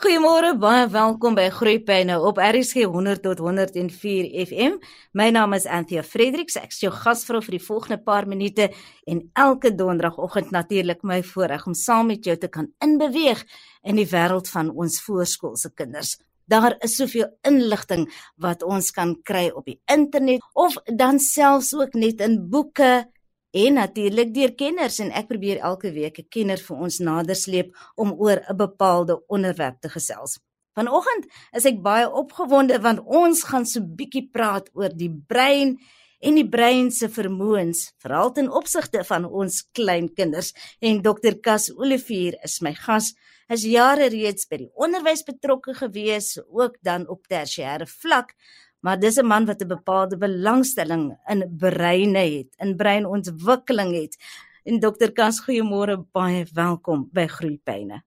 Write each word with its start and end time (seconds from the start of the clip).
Goeiemôre, 0.00 0.54
baie 0.56 0.86
welkom 0.88 1.34
by 1.36 1.50
Groepyne 1.52 2.14
op 2.24 2.38
RSG 2.40 2.86
100 2.88 3.20
tot 3.20 3.42
104 3.44 4.30
FM. 4.46 4.78
My 5.12 5.26
naam 5.28 5.52
is 5.52 5.66
Anthea 5.68 6.00
Fredericks. 6.00 6.56
Ek 6.56 6.72
is 6.72 6.78
jou 6.80 6.88
gasvrou 6.94 7.42
vir 7.44 7.58
die 7.58 7.60
volgende 7.60 7.98
paar 8.00 8.24
minute 8.24 8.70
en 9.04 9.20
elke 9.36 9.74
donderdagoggend 9.76 10.54
natuurlik 10.56 11.04
my 11.04 11.20
voorreg 11.34 11.68
om 11.68 11.76
saam 11.76 12.08
met 12.14 12.24
jou 12.24 12.38
te 12.40 12.48
kan 12.48 12.70
inbeweeg 12.80 13.44
in 13.84 14.00
die 14.00 14.08
wêreld 14.08 14.48
van 14.48 14.72
ons 14.72 15.02
voorskoolse 15.04 15.74
kinders. 15.76 16.14
Daar 16.48 16.78
is 16.80 16.96
soveel 16.96 17.28
inligting 17.44 18.08
wat 18.40 18.64
ons 18.64 18.88
kan 18.96 19.18
kry 19.20 19.50
op 19.52 19.68
die 19.68 19.82
internet 19.84 20.40
of 20.56 20.80
dan 20.88 21.20
selfs 21.20 21.74
ook 21.76 21.92
net 21.92 22.24
in 22.24 22.40
boeke 22.48 23.04
en 23.50 23.74
natuurlik 23.74 24.34
deur 24.34 24.54
kenners 24.54 24.98
en 25.02 25.10
ek 25.10 25.28
probeer 25.28 25.58
elke 25.58 25.90
week 25.92 26.18
'n 26.18 26.28
kenner 26.28 26.58
vir 26.58 26.76
ons 26.76 26.98
nadersleep 26.98 27.74
om 27.96 28.12
oor 28.12 28.38
'n 28.48 28.56
bepaalde 28.56 29.20
onderwerp 29.26 29.80
te 29.80 29.88
gesels. 29.88 30.38
Vanoggend 30.74 31.26
is 31.52 31.64
ek 31.64 31.82
baie 31.82 32.06
opgewonde 32.10 32.80
want 32.80 33.00
ons 33.04 33.42
gaan 33.44 33.66
so 33.66 33.80
bietjie 33.80 34.28
praat 34.32 34.70
oor 34.72 34.88
die 34.88 35.10
brein 35.10 35.78
en 36.20 36.36
die 36.36 36.48
brein 36.48 36.90
se 36.92 37.08
vermoëns, 37.08 37.94
veral 38.02 38.32
ten 38.36 38.50
opsigte 38.60 39.02
van 39.08 39.24
ons 39.24 39.62
klein 39.72 40.08
kinders. 40.14 40.52
En 40.80 41.02
Dr. 41.02 41.38
Cas 41.42 41.70
Olivier 41.72 42.36
is 42.44 42.60
my 42.60 42.74
gas. 42.74 43.14
Hy 43.48 43.54
is 43.58 43.66
jare 43.66 44.08
reeds 44.12 44.46
by 44.46 44.60
die 44.62 44.70
onderwys 44.78 45.24
betrokke 45.26 45.74
gewees, 45.74 46.36
ook 46.46 46.76
dan 46.86 47.08
op 47.08 47.26
tersiêre 47.26 47.88
vlak 47.88 48.36
maar 48.80 48.98
dis 48.98 49.16
'n 49.18 49.26
man 49.26 49.46
wat 49.46 49.62
'n 49.62 49.68
bepaalde 49.68 50.16
belangstelling 50.16 51.18
in 51.28 51.56
breine 51.58 52.18
het, 52.18 52.54
in 52.58 52.76
breinontwikkeling 52.76 53.92
het. 53.94 54.16
En 54.64 54.80
dokter 54.80 55.12
Kans, 55.12 55.40
goeiemôre, 55.40 55.96
baie 56.12 56.46
welkom 56.52 57.08
by 57.12 57.26
Groepyne. 57.26 58.02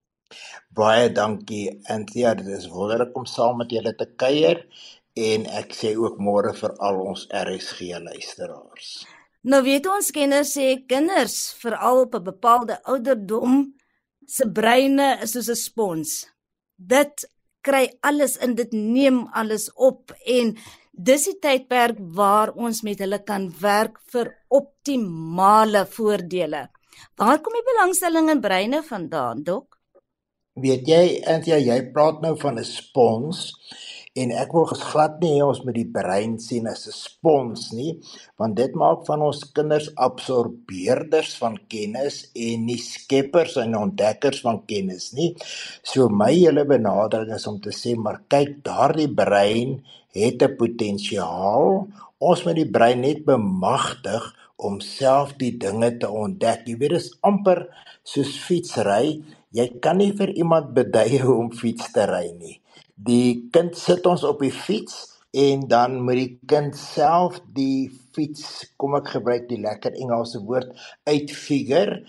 Baie 0.69 1.11
dankie 1.11 1.79
Anthea, 1.83 2.33
dit 2.35 2.47
is 2.47 2.67
wonderlik 2.67 3.17
om 3.17 3.25
saam 3.25 3.57
met 3.57 3.71
julle 3.71 3.95
te 3.95 4.05
kuier 4.15 4.65
en 5.13 5.45
ek 5.45 5.73
sê 5.73 5.95
ook 5.97 6.17
môre 6.17 6.53
vir 6.53 6.71
al 6.77 7.01
ons 7.01 7.27
RSG 7.29 7.99
luisteraars. 8.01 9.05
Nou 9.43 9.59
weet 9.63 9.87
ons 9.91 10.11
kenners 10.15 10.53
sê 10.57 10.85
kinders 10.87 11.53
veral 11.61 12.05
op 12.05 12.15
'n 12.15 12.23
bepaalde 12.23 12.83
ouderdom 12.83 13.75
se 14.25 14.51
breine 14.51 15.19
is 15.21 15.31
soos 15.31 15.49
'n 15.49 15.55
spons. 15.55 16.11
Dit 16.75 17.29
kry 17.63 17.87
alles 18.03 18.37
in 18.43 18.55
dit 18.59 18.71
neem 18.75 19.23
alles 19.33 19.69
op 19.73 20.13
en 20.27 20.53
dis 20.93 21.27
die 21.29 21.37
tydperk 21.41 21.97
waar 22.17 22.53
ons 22.53 22.83
met 22.85 22.99
hulle 23.01 23.19
kan 23.25 23.47
werk 23.61 23.97
vir 24.13 24.29
optimale 24.53 25.85
voordele. 25.89 26.67
Waar 27.17 27.39
kom 27.41 27.55
die 27.57 27.65
belangstelling 27.65 28.29
in 28.29 28.41
breine 28.41 28.83
vandaan, 28.85 29.43
dok? 29.43 29.79
Weet 30.53 30.85
jy, 30.87 31.03
Antia, 31.25 31.57
jy 31.57 31.79
praat 31.95 32.21
nou 32.21 32.35
van 32.37 32.59
'n 32.59 32.67
spons 32.67 33.39
en 34.21 34.29
ek 34.37 34.51
wil 34.53 34.67
glad 34.69 35.15
nie 35.23 35.31
hê 35.39 35.41
ons 35.41 35.63
moet 35.65 35.73
die 35.73 35.89
brein 35.95 36.35
sien 36.41 36.67
as 36.69 36.83
'n 36.89 36.93
spons 36.93 37.61
nie 37.77 37.93
want 38.37 38.53
dit 38.59 38.75
maak 38.81 39.01
van 39.09 39.25
ons 39.29 39.39
kinders 39.57 39.87
absorbeerders 40.07 41.31
van 41.41 41.57
kennis 41.73 42.17
en 42.47 42.67
nie 42.69 42.77
skeppers 42.77 43.57
en 43.63 43.79
ontdekkers 43.79 44.43
van 44.45 44.61
kennis 44.69 45.13
nie. 45.17 45.33
So 45.81 46.09
my 46.09 46.31
hele 46.33 46.65
benadering 46.75 47.33
is 47.39 47.47
om 47.47 47.59
te 47.65 47.73
sê 47.81 47.95
maar 47.97 48.21
kyk 48.29 48.61
daardie 48.69 49.09
brein 49.21 49.81
het 50.13 50.43
'n 50.43 50.57
potensiaal. 50.61 51.87
Ons 52.29 52.45
moet 52.45 52.55
die 52.61 52.71
brein 52.77 53.01
net 53.01 53.25
bemagtig 53.25 54.23
om 54.57 54.79
self 54.79 55.33
die 55.37 55.57
dinge 55.57 55.97
te 55.97 56.09
ontdek. 56.09 56.67
Jy 56.67 56.77
weet 56.77 56.89
dit 56.89 57.01
is 57.01 57.17
amper 57.21 57.67
soos 58.03 58.37
fietsry. 58.45 59.23
Jy 59.51 59.67
kan 59.81 59.97
nie 59.97 60.13
vir 60.13 60.29
iemand 60.29 60.73
beduie 60.79 61.19
hoe 61.25 61.37
om 61.43 61.51
fiets 61.51 61.91
te 61.91 62.05
ry 62.05 62.29
nie 62.37 62.62
Die 63.07 63.49
kind 63.51 63.75
sit 63.77 64.05
ons 64.07 64.23
op 64.23 64.43
die 64.45 64.53
fiets 64.53 65.09
en 65.33 65.67
dan 65.67 65.97
moet 66.05 66.19
die 66.19 66.39
kind 66.47 66.77
self 66.77 67.39
die 67.57 67.89
fiets, 68.13 68.67
kom 68.77 68.95
ek 68.99 69.15
gebruik 69.15 69.47
die 69.49 69.59
lekker 69.63 69.95
Engelse 69.97 70.43
woord, 70.45 70.75
uitfigure 71.09 72.03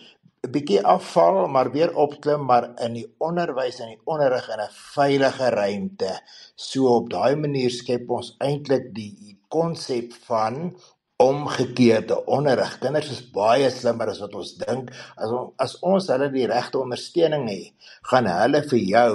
'n 0.45 0.51
bietjie 0.53 0.81
afval 0.85 1.47
maar 1.49 1.71
weer 1.73 1.93
opklim 2.05 2.43
maar 2.51 2.67
in 2.87 2.99
die 2.99 3.07
onderwys 3.29 3.79
en 3.81 3.95
die 3.95 4.03
onderrig 4.15 4.49
in 4.53 4.61
'n 4.61 4.75
veilige 4.95 5.49
ruimte. 5.55 6.11
So 6.55 6.97
op 6.99 7.09
daai 7.15 7.35
manier 7.45 7.71
skep 7.71 8.11
ons 8.11 8.35
eintlik 8.49 8.91
die 8.99 9.39
konsep 9.49 10.13
van 10.29 10.77
omgekeerde 11.23 12.19
onderrig. 12.27 12.79
Kinders 12.83 13.11
is 13.15 13.23
baie 13.35 13.71
slimmer 13.71 14.11
as 14.11 14.21
wat 14.25 14.35
ons 14.35 14.55
dink. 14.59 14.91
As 15.15 15.31
on, 15.31 15.53
as 15.63 15.77
ons 15.87 16.11
hulle 16.11 16.31
die 16.35 16.49
regte 16.51 16.81
ondersteuning 16.83 17.47
het, 17.53 17.91
gaan 18.11 18.29
hulle 18.31 18.65
vir 18.67 18.83
jou 18.83 19.11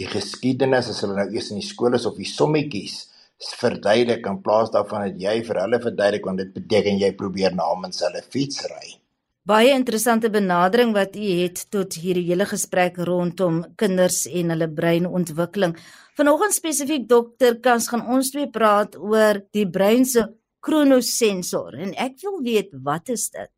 die 0.00 0.08
geskiedenis 0.08 0.88
as 0.88 1.02
hulle 1.04 1.18
nou 1.18 1.28
eers 1.34 1.50
in 1.52 1.60
die 1.60 1.66
skool 1.66 1.98
is 1.98 2.08
of 2.08 2.16
die 2.16 2.28
sommetjies 2.28 3.02
verduidelik 3.58 4.26
in 4.30 4.40
plaas 4.42 4.70
daarvan 4.70 5.08
dat 5.08 5.20
jy 5.20 5.40
vir 5.46 5.58
hulle 5.64 5.80
verduidelik 5.82 6.26
want 6.28 6.42
dit 6.42 6.52
beteken 6.54 7.00
jy 7.00 7.12
probeer 7.18 7.54
namens 7.54 8.02
hulle 8.04 8.22
fiets 8.22 8.62
ry. 8.70 8.98
Baie 9.42 9.72
interessante 9.74 10.30
benadering 10.30 10.92
wat 10.94 11.16
u 11.18 11.30
het 11.40 11.64
tot 11.74 11.96
hierdie 11.98 12.28
hele 12.28 12.46
gesprek 12.46 13.00
rondom 13.08 13.64
kinders 13.76 14.22
en 14.30 14.54
hulle 14.54 14.68
breinontwikkeling. 14.70 15.74
Vanoggend 16.14 16.54
spesifiek 16.54 17.08
dokter 17.10 17.58
Kans 17.64 17.88
gaan 17.90 18.06
ons 18.06 18.30
twee 18.30 18.46
praat 18.54 18.94
oor 19.00 19.42
die 19.50 19.66
brein 19.66 20.06
se 20.06 20.28
kronosensor 20.62 21.76
en 21.82 21.96
ek 21.98 22.20
wil 22.22 22.38
weet 22.46 22.70
wat 22.86 23.12
is 23.12 23.28
dit? 23.34 23.50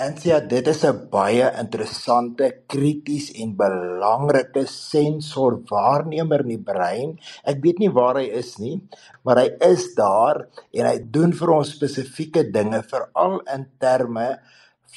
Antia, 0.00 0.38
dit 0.40 0.66
is 0.70 0.84
'n 0.84 1.08
baie 1.10 1.46
interessante, 1.60 2.46
krities 2.66 3.32
en 3.42 3.56
belangrike 3.56 4.62
sensor 4.66 5.58
waarnemer 5.72 6.40
in 6.40 6.52
die 6.54 6.64
brein. 6.72 7.18
Ek 7.44 7.60
weet 7.60 7.78
nie 7.80 7.90
waar 7.90 8.16
hy 8.16 8.28
is 8.42 8.58
nie, 8.58 8.80
maar 9.24 9.36
hy 9.36 9.50
is 9.60 9.94
daar 9.94 10.46
en 10.72 10.86
hy 10.86 10.98
doen 11.10 11.32
vir 11.32 11.50
ons 11.50 11.74
spesifieke 11.74 12.50
dinge, 12.50 12.82
veral 12.82 13.40
in 13.54 13.66
terme 13.78 14.38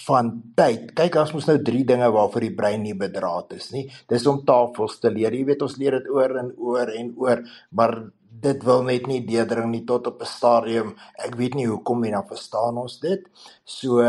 van 0.05 0.41
tyd. 0.55 0.93
Kyk, 0.95 1.15
ons 1.15 1.33
moet 1.33 1.47
nou 1.47 1.57
3 1.63 1.83
dinge 1.83 2.09
waarvoor 2.11 2.41
die 2.41 2.55
brein 2.55 2.81
nie 2.83 2.95
bedraad 2.97 3.53
is 3.53 3.71
nie. 3.71 3.89
Dis 4.07 4.25
om 4.27 4.43
tafels 4.45 4.99
te 4.99 5.09
leer. 5.09 5.33
Jy 5.33 5.45
weet 5.45 5.61
ons 5.61 5.77
leer 5.77 5.99
dit 5.99 6.09
oor 6.09 6.37
en 6.37 6.51
oor 6.57 6.89
en 6.89 7.13
oor, 7.17 7.43
maar 7.71 7.95
dit 8.43 8.63
wil 8.67 8.83
net 8.83 9.07
nie 9.07 9.21
deurdring 9.25 9.71
nie 9.71 9.83
tot 9.87 10.07
op 10.07 10.21
'n 10.21 10.25
stadium. 10.25 10.95
Ek 11.17 11.35
weet 11.35 11.55
nie 11.55 11.67
hoekom 11.67 12.01
nie, 12.01 12.11
dan 12.11 12.27
verstaan 12.27 12.77
ons 12.77 12.99
dit. 12.99 13.21
So 13.65 14.03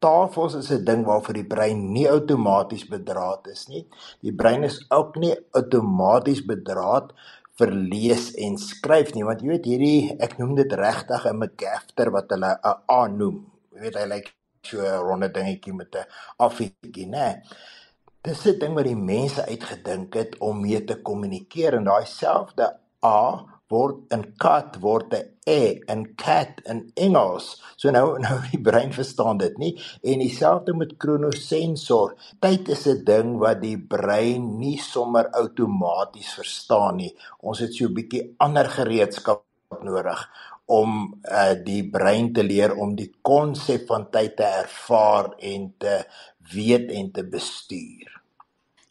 tafels 0.00 0.54
is 0.54 0.70
'n 0.70 0.84
ding 0.84 1.04
waarvoor 1.04 1.34
die 1.34 1.50
brein 1.54 1.92
nie 1.92 2.08
outomaties 2.08 2.86
bedraad 2.88 3.46
is 3.48 3.68
nie. 3.68 3.86
Die 4.22 4.32
brein 4.32 4.64
is 4.64 4.84
ook 4.90 5.16
nie 5.16 5.34
outomaties 5.52 6.44
bedraad 6.44 7.12
vir 7.58 7.70
lees 7.70 8.34
en 8.34 8.56
skryf 8.58 9.14
nie, 9.14 9.24
want 9.24 9.40
jy 9.40 9.48
weet 9.48 9.64
hierdie 9.64 10.16
ek 10.20 10.38
noem 10.38 10.54
dit 10.54 10.72
regtig 10.72 11.26
'n 11.26 11.38
McGafter 11.38 12.10
wat 12.10 12.30
hulle 12.30 12.58
'n 12.64 12.76
A 12.90 13.06
noem. 13.08 13.46
Jy 13.72 13.80
weet 13.80 13.96
hy 13.96 14.06
lyk 14.06 14.34
so 14.62 14.80
'n 14.80 15.04
ronde 15.06 15.28
dingetjie 15.28 15.74
met 15.74 15.94
'n 15.94 16.06
affietjie, 16.38 17.06
né? 17.06 17.42
Dis 18.22 18.46
'n 18.46 18.58
ding 18.58 18.74
wat 18.74 18.84
die 18.84 18.96
mense 18.96 19.46
uitgedink 19.46 20.14
het 20.14 20.38
om 20.40 20.60
mee 20.60 20.84
te 20.84 20.96
kommunikeer 21.02 21.74
en 21.74 21.84
daai 21.84 22.06
selfde 22.06 22.76
A 23.04 23.53
word 23.74 24.12
in 24.14 24.24
kat 24.44 24.78
word 24.84 25.14
'n 25.18 25.30
e 25.46 25.80
in 25.92 26.02
cat 26.16 26.60
in 26.72 26.80
Engels. 27.06 27.46
So 27.76 27.90
nou 27.90 28.06
nou 28.24 28.36
die 28.52 28.62
brein 28.68 28.92
verstaan 28.92 29.38
dit 29.42 29.58
nie 29.58 29.72
en 30.02 30.22
dieselfde 30.24 30.74
met 30.76 30.96
kronosensor. 31.02 32.14
Tyd 32.40 32.68
is 32.76 32.86
'n 32.86 33.04
ding 33.04 33.38
wat 33.44 33.60
die 33.60 33.78
brein 33.78 34.58
nie 34.58 34.78
sommer 34.78 35.30
outomaties 35.42 36.34
verstaan 36.40 36.96
nie. 37.02 37.12
Ons 37.40 37.58
het 37.60 37.74
so 37.74 37.84
'n 37.86 37.94
bietjie 37.94 38.24
ander 38.38 38.68
gereedskap 38.78 39.44
nodig 39.82 40.20
om 40.66 41.12
uh, 41.28 41.52
die 41.64 41.82
brein 41.90 42.32
te 42.32 42.42
leer 42.42 42.72
om 42.80 42.94
die 42.96 43.10
konsep 43.22 43.86
van 43.90 44.08
tyd 44.10 44.36
te 44.36 44.48
ervaar 44.64 45.34
en 45.38 45.74
te 45.78 46.04
weet 46.54 46.90
en 46.90 47.10
te 47.12 47.24
bestuur. 47.24 48.08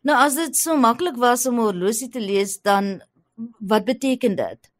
Nou 0.04 0.18
as 0.20 0.36
dit 0.36 0.58
so 0.58 0.76
maklik 0.78 1.18
was 1.18 1.48
om 1.48 1.60
'n 1.60 1.66
horlosie 1.70 2.10
te 2.10 2.20
lees 2.20 2.62
dan 2.62 3.02
wat 3.60 3.86
beteken 3.86 4.36
dit? 4.36 4.73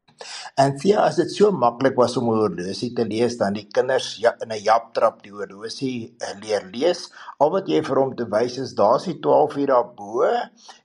En 0.56 0.78
sien 0.80 1.00
as 1.02 1.18
dit 1.22 1.32
so 1.32 1.52
maklik 1.52 1.96
was 1.96 2.18
om 2.18 2.30
'n 2.30 2.42
horlosie 2.44 2.94
te 2.94 3.06
lees 3.06 3.38
dan 3.38 3.54
die 3.54 3.68
kinders 3.68 4.18
ja, 4.24 4.36
in 4.44 4.52
'n 4.52 4.64
japtrap 4.70 5.24
die 5.24 5.36
horlosie 5.40 6.16
uh, 6.22 6.34
leer 6.42 6.70
lees. 6.74 7.10
Al 7.40 7.52
wat 7.52 7.68
jy 7.68 7.84
vir 7.84 8.02
hom 8.02 8.16
te 8.16 8.26
wys 8.30 8.58
is 8.58 8.76
daar's 8.76 9.10
die 9.10 9.20
12 9.20 9.58
uur 9.58 9.68
daarbo 9.68 10.24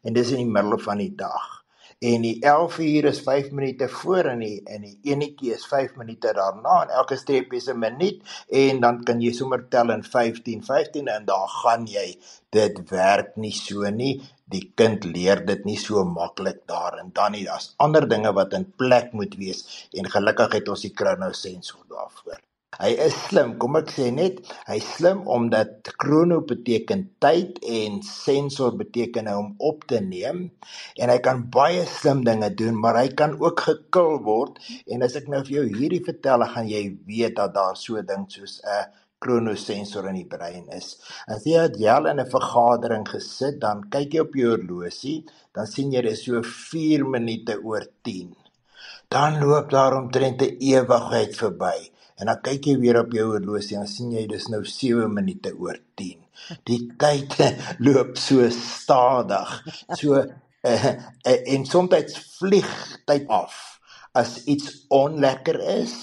en 0.02 0.12
dis 0.12 0.30
in 0.30 0.44
die 0.44 0.54
middel 0.56 0.78
van 0.78 0.98
die 0.98 1.14
dag. 1.14 1.58
En 1.98 2.22
die 2.22 2.36
11 2.46 2.78
uur 2.78 3.04
is 3.04 3.20
5 3.20 3.50
minute 3.50 3.88
voor 3.88 4.24
en 4.30 4.38
die 4.38 4.60
en 4.70 4.84
die 4.86 4.98
enetjie 5.10 5.50
is 5.54 5.66
5 5.66 5.96
minute 5.98 6.30
daarna 6.32 6.82
en 6.84 6.92
elke 6.94 7.16
streep 7.18 7.52
is 7.58 7.66
'n 7.66 7.78
minuut 7.78 8.22
en 8.48 8.80
dan 8.80 9.02
kan 9.04 9.20
jy 9.20 9.32
sommer 9.32 9.68
tel 9.68 9.90
in 9.90 10.04
15 10.04 10.62
15 10.64 11.08
en 11.08 11.24
daar 11.24 11.48
gaan 11.48 11.86
jy. 11.86 12.18
Dit 12.50 12.78
werk 12.90 13.36
nie 13.36 13.52
so 13.52 13.90
nie 13.90 14.22
die 14.52 14.64
kind 14.80 15.04
leer 15.04 15.44
dit 15.46 15.64
nie 15.68 15.78
so 15.80 16.04
maklik 16.08 16.64
daar 16.72 16.98
en 17.02 17.12
dan 17.14 17.36
nie 17.36 17.44
daar's 17.48 17.72
ander 17.84 18.08
dinge 18.08 18.32
wat 18.40 18.56
in 18.58 18.68
plek 18.82 19.14
moet 19.20 19.38
wees 19.40 19.64
en 19.92 20.12
gelukkig 20.16 20.60
het 20.60 20.68
ons 20.74 20.84
die 20.86 20.94
kronosensor 21.00 21.84
daarvoor. 21.88 22.40
Hy 22.78 22.92
is 23.02 23.14
slim, 23.26 23.54
kom 23.58 23.74
ek 23.78 23.88
sê 23.90 24.04
net, 24.14 24.36
hy's 24.68 24.86
slim 24.98 25.24
omdat 25.34 25.88
krono 25.98 26.36
beteken 26.46 27.00
tyd 27.24 27.56
en 27.78 27.96
sensor 28.06 28.76
beteken 28.78 29.26
nou 29.26 29.36
om 29.40 29.48
op 29.70 29.86
te 29.90 29.98
neem 30.04 30.44
en 31.00 31.10
hy 31.10 31.16
kan 31.24 31.42
baie 31.56 31.82
slim 31.90 32.22
dinge 32.28 32.52
doen, 32.60 32.76
maar 32.78 33.00
hy 33.00 33.08
kan 33.18 33.34
ook 33.40 33.64
gekil 33.66 34.20
word 34.28 34.60
en 34.86 35.02
as 35.08 35.16
ek 35.18 35.26
nou 35.32 35.42
vir 35.48 35.56
jou 35.56 35.66
hierdie 35.72 36.04
vertel, 36.06 36.46
gaan 36.52 36.70
jy 36.70 36.84
weet 37.08 37.40
dat 37.40 37.56
daar 37.56 37.74
so 37.80 38.04
ding 38.12 38.28
soos 38.30 38.60
'n 38.62 38.86
kronosensor 39.22 40.08
in 40.10 40.20
die 40.20 40.28
brein 40.30 40.66
is. 40.74 40.96
As 41.26 41.46
jy 41.46 41.62
het 41.66 41.78
jy 41.80 41.96
in 42.10 42.20
'n 42.20 42.30
vergadering 42.30 43.06
gesit, 43.08 43.60
dan 43.60 43.84
kyk 43.90 44.14
jy 44.14 44.20
op 44.20 44.34
jou 44.34 44.50
horlosie, 44.54 45.24
dan 45.54 45.66
sien 45.66 45.92
jy 45.92 46.02
dis 46.02 46.24
so 46.24 46.42
4 46.42 47.04
minute 47.04 47.58
oor 47.62 47.86
10. 48.02 48.34
Dan 49.08 49.40
loop 49.40 49.70
daar 49.70 49.96
omtrent 49.96 50.42
'n 50.42 50.56
ewigheid 50.60 51.36
verby. 51.36 51.90
En 52.18 52.26
dan 52.26 52.40
kyk 52.42 52.64
jy 52.66 52.78
weer 52.78 52.98
op 53.00 53.12
jou 53.12 53.26
horlosie 53.32 53.76
en 53.76 53.86
sien 53.86 54.10
jy 54.12 54.26
dis 54.26 54.48
nou 54.48 54.64
7 54.64 55.12
minute 55.14 55.54
oor 55.58 55.78
10. 55.94 56.18
Die 56.64 56.92
tyd 56.98 57.34
loop 57.86 58.16
so 58.16 58.50
stadig. 58.50 59.64
So 59.94 60.24
uh, 60.62 60.92
en 61.54 61.66
soms 61.66 62.18
vlieg 62.38 62.70
tyd 63.06 63.28
af 63.28 63.78
as 64.12 64.44
iets 64.44 64.84
onlekker 64.88 65.60
is 65.80 65.94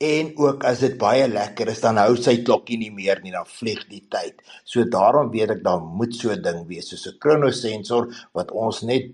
en 0.00 0.30
ook 0.40 0.64
as 0.64 0.80
dit 0.80 0.96
baie 0.98 1.26
lekker 1.28 1.68
is 1.68 1.82
dan 1.84 1.98
hou 2.00 2.14
sy 2.16 2.38
klokkie 2.44 2.78
nie 2.80 2.92
meer 2.94 3.20
nie 3.20 3.34
dan 3.34 3.48
vlieg 3.48 3.82
die 3.90 4.06
tyd. 4.08 4.40
So 4.64 4.86
daarom 4.88 5.28
weet 5.34 5.58
ek 5.58 5.64
daar 5.64 5.82
moet 5.84 6.14
so 6.16 6.32
'n 6.32 6.42
ding 6.42 6.66
wees 6.68 6.88
soos 6.88 7.06
'n 7.06 7.18
kronosensor 7.18 8.08
wat 8.32 8.50
ons 8.50 8.82
net 8.82 9.12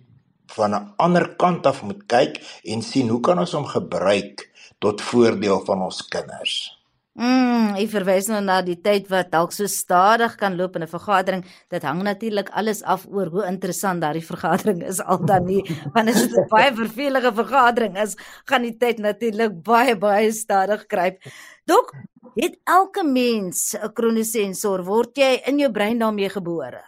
van 0.54 0.74
'n 0.74 0.94
ander 0.96 1.36
kant 1.36 1.66
af 1.66 1.82
moet 1.82 2.06
kyk 2.06 2.40
en 2.64 2.82
sien 2.82 3.08
hoe 3.08 3.20
kan 3.20 3.38
ons 3.38 3.52
hom 3.52 3.66
gebruik 3.66 4.50
tot 4.78 5.02
voordeel 5.02 5.64
van 5.64 5.82
ons 5.82 6.08
kinders. 6.08 6.75
Mm, 7.16 7.78
ek 7.80 7.88
verwys 7.94 8.26
nou 8.28 8.42
na 8.44 8.58
die 8.60 8.76
tyd 8.76 9.06
wat 9.08 9.30
dalk 9.32 9.54
so 9.56 9.64
stadig 9.72 10.34
kan 10.36 10.56
loop 10.58 10.74
in 10.76 10.82
'n 10.84 10.90
vergadering. 10.90 11.44
Dit 11.72 11.82
hang 11.82 12.02
natuurlik 12.04 12.50
alles 12.52 12.82
af 12.82 13.06
oor 13.08 13.30
hoe 13.32 13.46
interessant 13.48 14.02
daardie 14.02 14.26
vergadering 14.32 14.82
is 14.84 15.00
al 15.00 15.24
dan 15.24 15.46
nie. 15.46 15.62
Want 15.94 16.08
as 16.12 16.20
dit 16.20 16.36
'n 16.36 16.48
baie 16.50 16.74
vervelige 16.74 17.32
vergadering 17.32 17.96
is, 17.96 18.16
gaan 18.44 18.62
die 18.62 18.76
tyd 18.76 18.98
natuurlik 18.98 19.62
baie 19.62 19.96
baie 19.96 20.32
stadig 20.32 20.86
kruip. 20.86 21.16
Dok, 21.64 21.94
het 22.36 22.58
elke 22.64 23.02
mens 23.02 23.74
'n 23.74 23.92
kronosensor? 23.92 24.84
Word 24.84 25.16
jy 25.16 25.40
in 25.46 25.58
jou 25.58 25.70
brein 25.72 25.98
daarmee 25.98 26.28
gebore? 26.28 26.84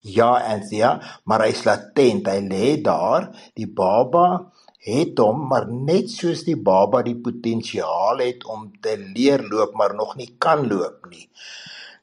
Ja, 0.00 0.38
Anthea, 0.54 1.00
maar 1.24 1.42
hy's 1.42 1.64
latent. 1.64 2.28
Hy 2.28 2.40
lê 2.46 2.82
daar. 2.82 3.34
Die 3.54 3.66
baba 3.66 4.52
het 4.84 5.18
hom 5.18 5.46
maar 5.50 5.66
net 5.70 6.10
soos 6.10 6.44
die 6.46 6.56
baba 6.56 7.02
die 7.06 7.16
potensiaal 7.16 8.22
het 8.22 8.44
om 8.44 8.68
te 8.80 8.96
leer 8.98 9.42
loop 9.50 9.74
maar 9.74 9.94
nog 9.94 10.16
nie 10.16 10.34
kan 10.38 10.66
loop 10.68 11.08
nie. 11.10 11.28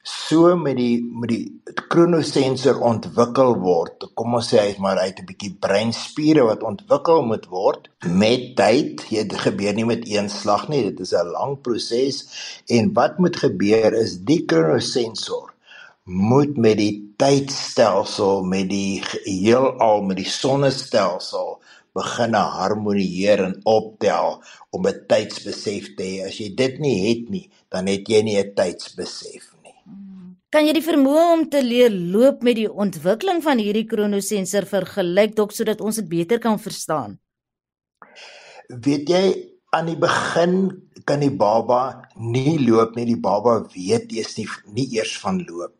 So 0.04 0.52
met 0.60 0.76
die 0.76 1.00
met 1.00 1.30
die 1.32 1.44
kronosensor 1.88 2.82
ontwikkel 2.84 3.54
word. 3.62 4.04
Kom 4.18 4.36
ons 4.36 4.50
sê 4.52 4.60
hy's 4.60 4.82
maar 4.84 5.00
uit 5.00 5.22
'n 5.22 5.28
bietjie 5.30 5.54
breinspiere 5.66 6.44
wat 6.44 6.62
ontwikkel 6.62 7.24
moet 7.24 7.46
word 7.48 7.88
met 8.04 8.52
tyd. 8.56 9.00
Dit 9.08 9.32
gebeur 9.46 9.74
nie 9.74 9.88
met 9.88 10.04
een 10.04 10.28
slag 10.28 10.68
nie. 10.68 10.82
Dit 10.90 11.00
is 11.00 11.14
'n 11.14 11.32
lang 11.32 11.60
proses 11.62 12.20
en 12.68 12.92
wat 12.92 13.18
moet 13.18 13.36
gebeur 13.36 13.94
is 13.94 14.18
die 14.24 14.44
kronosensor 14.44 15.54
moet 16.04 16.56
met 16.56 16.76
die 16.76 17.14
tydstelsel 17.16 18.42
met 18.44 18.68
die 18.68 19.00
heelal 19.24 20.02
met 20.04 20.18
die 20.20 20.28
sonnestelsel 20.28 21.62
begin 21.94 22.34
harmonieer 22.34 23.44
en 23.44 23.54
optel 23.64 24.42
om 24.70 24.86
'n 24.86 25.06
tydsbesef 25.08 25.94
te 25.96 26.02
hê. 26.02 26.26
As 26.26 26.38
jy 26.38 26.54
dit 26.54 26.78
nie 26.78 26.98
het 27.08 27.30
nie, 27.30 27.50
dan 27.70 27.86
het 27.86 28.08
jy 28.08 28.22
nie 28.22 28.38
'n 28.38 28.54
tydsbesef 28.54 29.54
nie. 29.62 29.74
Kan 30.50 30.66
jy 30.66 30.72
die 30.72 30.88
vermoë 30.90 31.32
om 31.32 31.48
te 31.50 31.62
leer 31.62 31.90
loop 31.90 32.42
met 32.42 32.56
die 32.56 32.70
ontwikkeling 32.70 33.42
van 33.42 33.58
hierdie 33.58 33.86
kronosensor 33.86 34.66
vergelyk 34.66 35.36
dok 35.36 35.52
sodat 35.52 35.80
ons 35.80 35.96
dit 35.96 36.08
beter 36.08 36.38
kan 36.38 36.58
verstaan? 36.58 37.18
Weet 38.68 39.08
jy 39.08 39.50
aan 39.70 39.86
die 39.86 39.98
begin 39.98 40.54
kan 41.04 41.20
die 41.20 41.30
baba 41.30 42.08
nie 42.16 42.58
loop 42.58 42.96
nie. 42.96 43.04
Die 43.04 43.20
baba 43.20 43.66
weet 43.74 44.12
eers 44.12 44.36
nie 44.36 44.48
nie 44.72 44.88
eers 44.96 45.18
van 45.18 45.42
loop. 45.48 45.74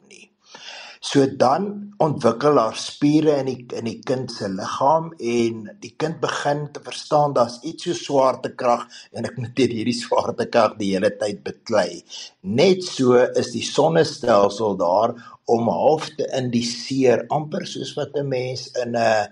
So 1.05 1.27
dan 1.37 1.67
ontwikkel 2.01 2.57
haar 2.57 2.77
spiere 2.81 3.35
in 3.43 3.49
die 3.51 3.59
in 3.77 3.85
die 3.91 3.99
kind 4.09 4.33
se 4.33 4.49
liggaam 4.49 5.11
en 5.21 5.67
die 5.83 5.93
kind 6.01 6.17
begin 6.23 6.63
te 6.73 6.81
verstaan 6.87 7.35
daar's 7.37 7.59
iets 7.69 7.85
so 7.85 7.99
swaartekrag 7.99 8.87
en 9.13 9.29
ek 9.29 9.37
moet 9.37 9.53
dit 9.61 9.75
hierdie 9.77 9.97
swaartekrag 9.99 10.79
die 10.81 10.95
hele 10.95 11.13
tyd 11.21 11.43
beklei. 11.45 12.01
Net 12.41 12.81
so 12.89 13.21
is 13.21 13.53
die 13.53 13.67
sonnestelsel 13.69 14.79
daar 14.81 15.13
om 15.53 15.69
half 15.69 16.09
te 16.17 16.29
indiseer 16.41 17.27
amper 17.37 17.69
soos 17.69 17.93
wat 18.01 18.17
'n 18.17 18.29
mens 18.29 18.71
in 18.83 18.97
'n 18.97 19.29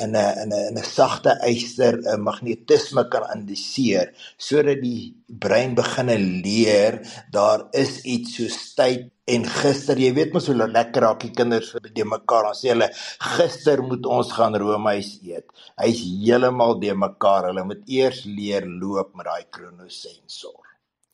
in 0.00 0.16
'n 0.16 0.38
in 0.42 0.52
'n 0.52 0.78
'n 0.78 0.84
sagte 0.84 1.32
yster 1.52 1.94
'n 2.14 2.20
magnetisme 2.28 3.04
kan 3.12 3.24
indiseer 3.36 4.08
sodat 4.38 4.80
die 4.82 5.14
brein 5.28 5.74
begine 5.74 6.16
leer 6.18 6.94
daar 7.32 7.60
is 7.72 8.00
iets 8.04 8.36
so 8.36 8.46
tyd 8.76 9.10
en 9.26 9.44
gister. 9.46 9.96
Jy 9.98 10.12
weet 10.14 10.32
mos 10.34 10.46
hoe 10.46 10.56
lekker 10.56 11.02
raak 11.02 11.20
die 11.20 11.30
kinders 11.38 11.70
vir 11.72 11.90
die 11.94 12.04
mekaar 12.04 12.44
dan 12.48 12.54
sê 12.60 12.68
hulle 12.74 12.88
gister 13.36 13.82
moet 13.82 14.06
ons 14.06 14.32
gaan 14.32 14.54
roomys 14.56 15.10
eet. 15.22 15.46
Hy's 15.82 16.00
heeltemal 16.02 16.80
de 16.80 16.94
mekaar. 16.94 17.44
Hulle 17.50 17.64
moet 17.64 17.82
eers 17.88 18.24
leer 18.26 18.66
loop 18.66 19.14
met 19.16 19.26
daai 19.26 19.44
kronosensor 19.50 20.71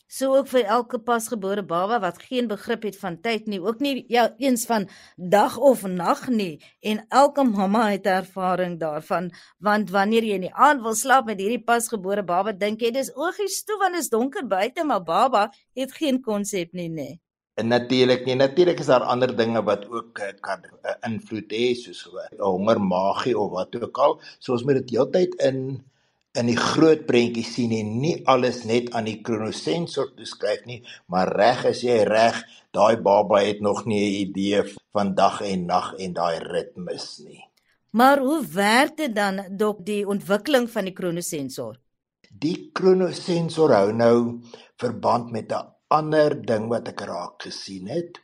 So 0.09 0.33
ook 0.33 0.47
vir 0.49 0.65
elke 0.65 0.97
pasgebore 1.05 1.61
baba 1.69 1.99
wat 2.01 2.23
geen 2.25 2.47
begrip 2.49 2.87
het 2.89 2.97
van 2.97 3.19
tyd 3.21 3.45
nie, 3.47 3.59
ook 3.61 3.83
nie 3.85 4.07
ja 4.09 4.31
eens 4.41 4.65
van 4.65 4.87
dag 5.17 5.59
of 5.61 5.83
nag 5.85 6.23
nie 6.33 6.63
en 6.81 7.03
elke 7.13 7.45
mamma 7.45 7.91
het 7.91 8.09
ervaring 8.09 8.79
daarvan 8.81 9.29
want 9.61 9.93
wanneer 9.93 10.25
jy 10.25 10.39
in 10.41 10.47
die 10.47 10.55
aand 10.55 10.81
wil 10.87 10.97
slaap 10.97 11.29
met 11.29 11.43
hierdie 11.45 11.61
pasgebore 11.61 12.25
baba, 12.25 12.55
dink 12.57 12.81
jy 12.81 12.95
dis 12.97 13.13
oogies 13.13 13.61
toe 13.69 13.77
want 13.83 13.99
dit 13.99 14.07
is 14.07 14.09
donker 14.09 14.49
buite, 14.49 14.85
maar 14.85 15.05
baba 15.05 15.51
het 15.77 15.93
geen 15.93 16.23
konsep 16.25 16.73
nie 16.73 16.89
nê. 16.89 17.11
En 17.61 17.69
natuurlik 17.69 18.25
nie, 18.25 18.39
natuurlik 18.39 18.81
is 18.81 18.89
daar 18.89 19.05
ander 19.05 19.37
dinge 19.37 19.61
wat 19.67 19.85
ook 19.93 20.23
uh, 20.25 20.33
kan 20.41 20.65
uh, 20.65 20.97
invloed 21.05 21.53
hê 21.53 21.75
soos 21.77 22.07
'n 22.09 22.41
honger 22.41 22.81
maagie 22.81 23.37
of 23.37 23.53
wat 23.53 23.77
ook 23.77 23.99
al. 23.99 24.21
So 24.39 24.57
ons 24.57 24.65
moet 24.65 24.81
dit 24.81 24.97
heeltyd 24.97 25.37
in 25.51 25.85
in 26.39 26.47
die 26.51 26.59
groot 26.59 27.05
prentjie 27.09 27.45
sien 27.47 27.73
en 27.75 27.91
nie 28.03 28.15
alles 28.31 28.63
net 28.69 28.93
aan 28.95 29.09
die 29.09 29.19
kronosensor 29.27 30.13
toeskryf 30.17 30.65
nie, 30.71 30.79
maar 31.11 31.33
reg 31.35 31.65
as 31.73 31.83
jy 31.83 31.99
reg, 32.07 32.39
daai 32.75 32.97
baba 33.03 33.43
het 33.43 33.61
nog 33.61 33.85
nie 33.87 34.05
'n 34.07 34.29
idee 34.29 34.63
van 34.93 35.15
dag 35.15 35.41
en 35.43 35.67
nag 35.67 35.95
en 35.99 36.13
daai 36.13 36.39
ritmes 36.39 37.19
nie. 37.27 37.43
Maar 37.91 38.19
hoe 38.19 38.47
werk 38.47 38.97
dit 38.97 39.15
dan 39.15 39.41
dok 39.57 39.85
die 39.87 40.07
ontwikkeling 40.07 40.71
van 40.71 40.85
die 40.85 40.93
kronosensor? 40.93 41.79
Die 42.31 42.71
kronosensor 42.73 43.73
hou 43.73 43.93
nou 43.93 44.41
verband 44.77 45.31
met 45.33 45.53
'n 45.53 45.67
ander 45.89 46.37
ding 46.47 46.69
wat 46.69 46.89
ek 46.89 47.01
raak 47.01 47.43
gesien 47.43 47.89
het. 47.89 48.21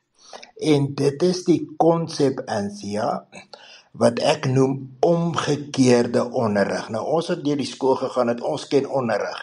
En 0.60 0.94
dit 0.94 1.22
is 1.22 1.44
die 1.44 1.74
konsep 1.76 2.42
Anthea 2.46 3.26
wat 3.94 4.18
ek 4.18 4.48
noem 4.50 4.96
omgekeerde 5.06 6.24
onderrig. 6.34 6.88
Nou 6.90 7.04
ons 7.18 7.30
het 7.30 7.44
deur 7.44 7.60
die 7.60 7.68
skool 7.68 7.94
gegaan 8.00 8.32
het 8.32 8.42
ons 8.42 8.66
ken 8.70 8.88
onderrig. 8.90 9.38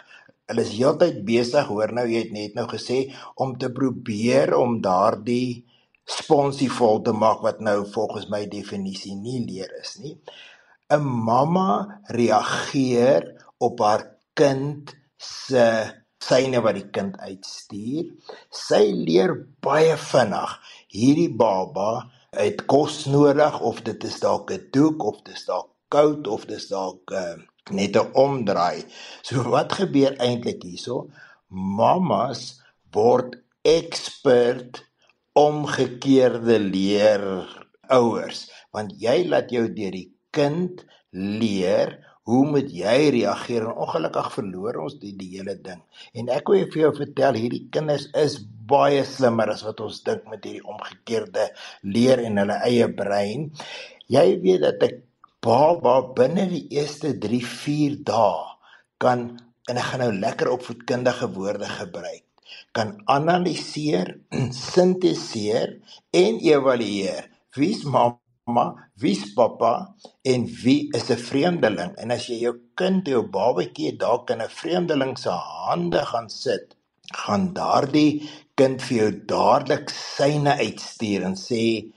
Hulle 0.50 0.64
is 0.66 0.74
heeltyd 0.76 1.22
besig, 1.24 1.68
hoor 1.70 1.94
nou 1.96 2.04
jy 2.08 2.26
het 2.26 2.34
net 2.36 2.56
nou 2.58 2.66
gesê 2.68 3.06
om 3.40 3.54
te 3.58 3.70
probeer 3.72 4.52
om 4.58 4.80
daardie 4.84 5.64
sponsie 6.04 6.68
vol 6.68 7.00
te 7.06 7.14
maak 7.16 7.40
wat 7.46 7.62
nou 7.64 7.82
volgens 7.94 8.28
my 8.28 8.44
definisie 8.50 9.14
nie 9.16 9.40
leer 9.46 9.70
is 9.80 9.96
nie. 10.02 10.16
'n 10.92 11.00
Mamma 11.00 12.02
reageer 12.12 13.30
op 13.58 13.80
haar 13.80 14.04
kind 14.34 14.92
se 15.16 15.64
syne 16.20 16.60
wat 16.60 16.76
die 16.76 16.90
kind 16.90 17.16
uitstuur. 17.16 18.10
Sy 18.50 18.82
leer 19.06 19.32
baie 19.64 19.96
vinnig. 19.96 20.58
Hierdie 20.92 21.30
baba 21.32 22.10
het 22.36 22.64
kos 22.64 23.04
nodig 23.04 23.60
of 23.60 23.82
dit 23.84 24.04
is 24.04 24.20
dalk 24.20 24.50
'n 24.52 24.68
doek 24.70 25.04
of 25.04 25.22
dit 25.22 25.34
is 25.36 25.44
dalk 25.44 25.68
koud 25.88 26.26
of 26.26 26.46
dit 26.46 26.56
is 26.56 26.68
dalk 26.68 27.10
uh, 27.10 27.36
net 27.70 27.96
'n 27.96 28.12
omdraai. 28.12 28.84
So 29.22 29.42
wat 29.42 29.72
gebeur 29.72 30.16
eintlik 30.16 30.62
hierso? 30.62 31.10
Mamas 31.48 32.62
word 32.92 33.36
expert 33.62 34.84
omgekeerde 35.32 36.58
leer 36.58 37.24
ouers 37.88 38.48
want 38.72 38.96
jy 39.00 39.28
laat 39.28 39.50
jou 39.50 39.66
deur 39.68 39.92
die 39.92 40.08
kind 40.30 40.84
leer 41.12 41.98
hoe 42.28 42.42
moet 42.46 42.70
jy 42.70 42.96
reageer? 43.16 43.66
En 43.66 43.80
ongelukkig 43.84 44.28
verloor 44.36 44.80
ons 44.84 44.98
die, 45.02 45.12
die 45.18 45.30
hele 45.36 45.56
ding. 45.62 45.80
En 46.14 46.30
ek 46.32 46.50
wil 46.52 46.66
vir 46.72 46.84
jou 46.84 46.92
vertel 47.00 47.38
hierdie 47.40 47.64
kinders 47.74 48.08
is 48.18 48.38
baie 48.72 49.02
slimmer 49.08 49.50
as 49.54 49.64
wat 49.66 49.82
ons 49.84 50.02
dink 50.06 50.28
met 50.30 50.44
hierdie 50.46 50.64
omgekeerde 50.64 51.48
leer 51.82 52.22
in 52.22 52.38
hulle 52.42 52.58
eie 52.66 52.88
brein. 52.88 53.50
Jy 54.12 54.26
weet 54.44 54.66
dat 54.66 54.82
'n 54.88 55.02
baba 55.42 56.00
binne 56.16 56.46
die 56.50 56.66
eerste 56.78 57.14
3 57.18 57.42
4 57.42 57.96
dae 58.06 58.44
kan 59.02 59.32
en 59.68 59.76
ek 59.76 59.88
gaan 59.90 60.04
nou 60.06 60.12
lekker 60.14 60.54
opvoedkundige 60.54 61.26
woorde 61.34 61.66
gebruik 61.66 62.26
kan 62.72 62.96
analiseer, 63.04 64.18
sinteseer 64.72 65.76
en 66.10 66.40
evalueer. 66.40 67.28
Wie's 67.56 67.84
mamma, 67.84 68.21
wie's 69.00 69.34
pappa 69.34 69.94
en 70.24 70.46
wie 70.62 70.90
is 70.94 71.10
'n 71.10 71.16
vreemdeling. 71.16 71.94
En 71.98 72.10
as 72.10 72.26
jy 72.26 72.40
jou 72.42 72.54
kind, 72.74 73.06
jou 73.06 73.22
babatjie 73.22 73.96
dalk 73.96 74.30
in 74.30 74.42
'n 74.42 74.48
vreemdeling 74.48 75.18
se 75.18 75.30
hande 75.30 76.04
gaan 76.04 76.28
sit, 76.28 76.76
gaan 77.12 77.52
daardie 77.54 78.28
kind 78.56 78.82
vir 78.82 78.96
jou 78.98 79.10
dadelik 79.26 79.90
syne 79.90 80.56
uitstuur 80.58 81.22
en 81.22 81.34
sê 81.36 81.92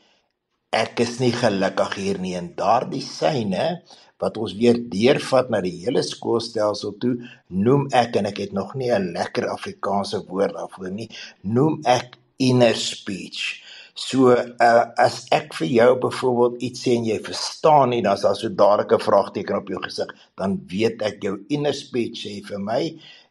ek 0.72 1.00
is 1.00 1.20
nie 1.20 1.32
gelukkig 1.32 1.96
hier 1.96 2.20
nie 2.20 2.36
en 2.36 2.54
daardie 2.56 3.02
syne 3.02 3.82
wat 4.20 4.38
ons 4.38 4.54
weer 4.60 4.78
deurvat 4.92 5.50
na 5.50 5.62
die 5.62 5.75
hele 5.84 6.04
skoolstelsel 6.04 6.96
toe 7.00 7.16
noem 7.50 7.88
ek 7.92 8.16
en 8.16 8.25
ek 8.25 8.38
het 8.38 8.54
nog 8.54 8.75
nie 8.75 8.92
'n 8.92 9.14
lekker 9.14 9.48
Afrikaanse 9.50 10.25
woord 10.28 10.54
daarvoor 10.54 10.92
nie 10.92 11.10
noem 11.44 11.82
ek 11.86 12.18
inner 12.40 12.75
speech 12.75 13.62
so 13.96 14.32
uh, 14.36 14.86
as 15.00 15.22
ek 15.32 15.54
vir 15.56 15.70
jou 15.72 15.92
byvoorbeeld 16.04 16.64
iets 16.68 16.82
sê 16.86 16.96
en 17.00 17.06
jy 17.08 17.20
verstaan 17.24 17.94
nie 17.94 18.02
dan 18.04 18.20
is 18.20 18.25
daar 18.28 18.36
so 18.36 18.50
dadelik 18.50 18.92
'n 18.92 19.08
vraagteken 19.08 19.62
op 19.62 19.70
jou 19.72 19.82
gesig 19.84 20.12
dan 20.36 20.60
weet 20.68 21.02
ek 21.02 21.24
jou 21.24 21.38
inner 21.50 21.74
speech 21.74 22.25
sê 22.25 22.42
vir 22.44 22.60
my 22.60 22.82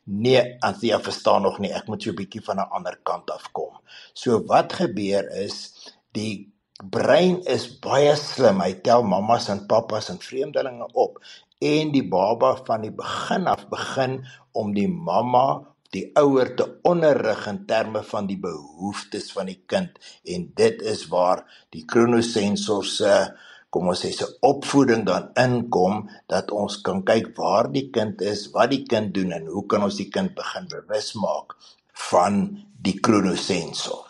nee 0.04 0.42
jy 0.80 0.98
verstaan 1.00 1.42
nog 1.42 1.60
nie 1.60 1.72
ek 1.72 1.88
moet 1.88 2.02
so 2.02 2.10
'n 2.10 2.16
bietjie 2.16 2.44
van 2.44 2.58
'n 2.58 2.72
ander 2.72 2.96
kant 3.04 3.30
af 3.30 3.52
kom 3.52 3.76
so 4.14 4.40
wat 4.48 4.72
gebeur 4.72 5.28
is 5.44 5.72
die 6.12 6.54
brein 6.82 7.40
is 7.46 7.66
baie 7.82 8.14
slim. 8.18 8.60
Hy 8.62 8.74
tel 8.86 9.04
mammas 9.06 9.48
en 9.52 9.64
pappas 9.70 10.10
en 10.12 10.20
vreemdelinge 10.22 10.88
op 10.92 11.20
en 11.64 11.92
die 11.94 12.04
baba 12.04 12.54
van 12.66 12.82
die 12.84 12.92
begin 12.92 13.46
af 13.48 13.68
begin 13.70 14.18
om 14.52 14.74
die 14.74 14.88
mamma 14.88 15.62
die 15.94 16.04
ouer 16.18 16.54
te 16.58 16.66
onderrig 16.90 17.46
in 17.50 17.64
terme 17.70 18.02
van 18.02 18.28
die 18.30 18.38
behoeftes 18.40 19.30
van 19.32 19.50
die 19.50 19.60
kind 19.70 19.98
en 20.34 20.48
dit 20.58 20.82
is 20.94 21.06
waar 21.12 21.44
die 21.74 21.84
kronosensor 21.86 22.86
se 22.88 23.16
kom 23.74 23.90
ons 23.90 24.04
sê 24.04 24.12
se 24.14 24.26
opvoeding 24.46 25.02
dan 25.06 25.32
inkom 25.40 26.04
dat 26.30 26.52
ons 26.54 26.78
kan 26.86 27.02
kyk 27.06 27.32
waar 27.38 27.70
die 27.74 27.88
kind 27.94 28.22
is, 28.22 28.46
wat 28.54 28.70
die 28.70 28.84
kind 28.86 29.10
doen 29.16 29.34
en 29.34 29.50
hoe 29.50 29.64
kan 29.70 29.82
ons 29.86 29.98
die 29.98 30.10
kind 30.14 30.34
begin 30.38 30.68
bewus 30.70 31.14
maak 31.18 31.56
van 32.10 32.44
die 32.86 32.98
kronosensor. 33.02 34.04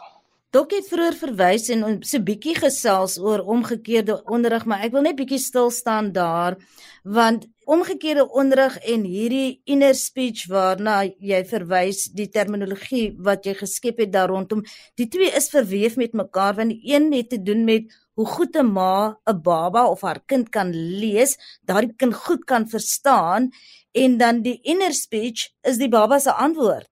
Dok 0.54 0.70
het 0.76 0.86
vroeër 0.86 1.16
verwys 1.18 1.70
en 1.74 1.80
ons 1.88 2.10
so 2.10 2.18
'n 2.18 2.26
bietjie 2.28 2.54
gesels 2.54 3.18
oor 3.18 3.40
omgekeerde 3.54 4.22
onderrig, 4.36 4.66
maar 4.66 4.84
ek 4.84 4.92
wil 4.92 5.02
net 5.02 5.16
bietjie 5.16 5.40
stil 5.40 5.70
staan 5.70 6.12
daar 6.12 6.56
want 7.02 7.48
omgekeerde 7.66 8.24
onderrig 8.30 8.78
en 8.78 9.04
hierdie 9.08 9.60
inner 9.64 9.94
speech 9.94 10.46
waarna 10.50 11.02
jy 11.04 11.40
verwys, 11.48 12.04
die 12.14 12.28
terminologie 12.28 13.16
wat 13.18 13.46
jy 13.46 13.54
geskep 13.58 13.98
het 13.98 14.12
daar 14.12 14.32
rondom, 14.32 14.64
die 14.96 15.08
twee 15.08 15.30
is 15.30 15.50
verweef 15.52 15.96
met 15.96 16.14
mekaar 16.14 16.56
want 16.58 16.74
die 16.74 16.94
een 16.94 17.12
het 17.12 17.30
te 17.30 17.42
doen 17.42 17.64
met 17.64 17.92
hoe 18.14 18.26
goed 18.26 18.56
'n 18.56 18.72
ma 18.72 19.16
'n 19.26 19.42
baba 19.42 19.86
of 19.86 20.00
haar 20.00 20.20
kind 20.26 20.48
kan 20.50 20.70
lees, 20.72 21.36
daardie 21.62 21.96
kind 21.96 22.14
goed 22.14 22.44
kan 22.44 22.68
verstaan 22.68 23.50
en 23.92 24.18
dan 24.18 24.42
die 24.42 24.60
inner 24.62 24.92
speech 24.92 25.50
is 25.62 25.78
die 25.78 25.88
baba 25.88 26.18
se 26.18 26.32
antwoord. 26.32 26.88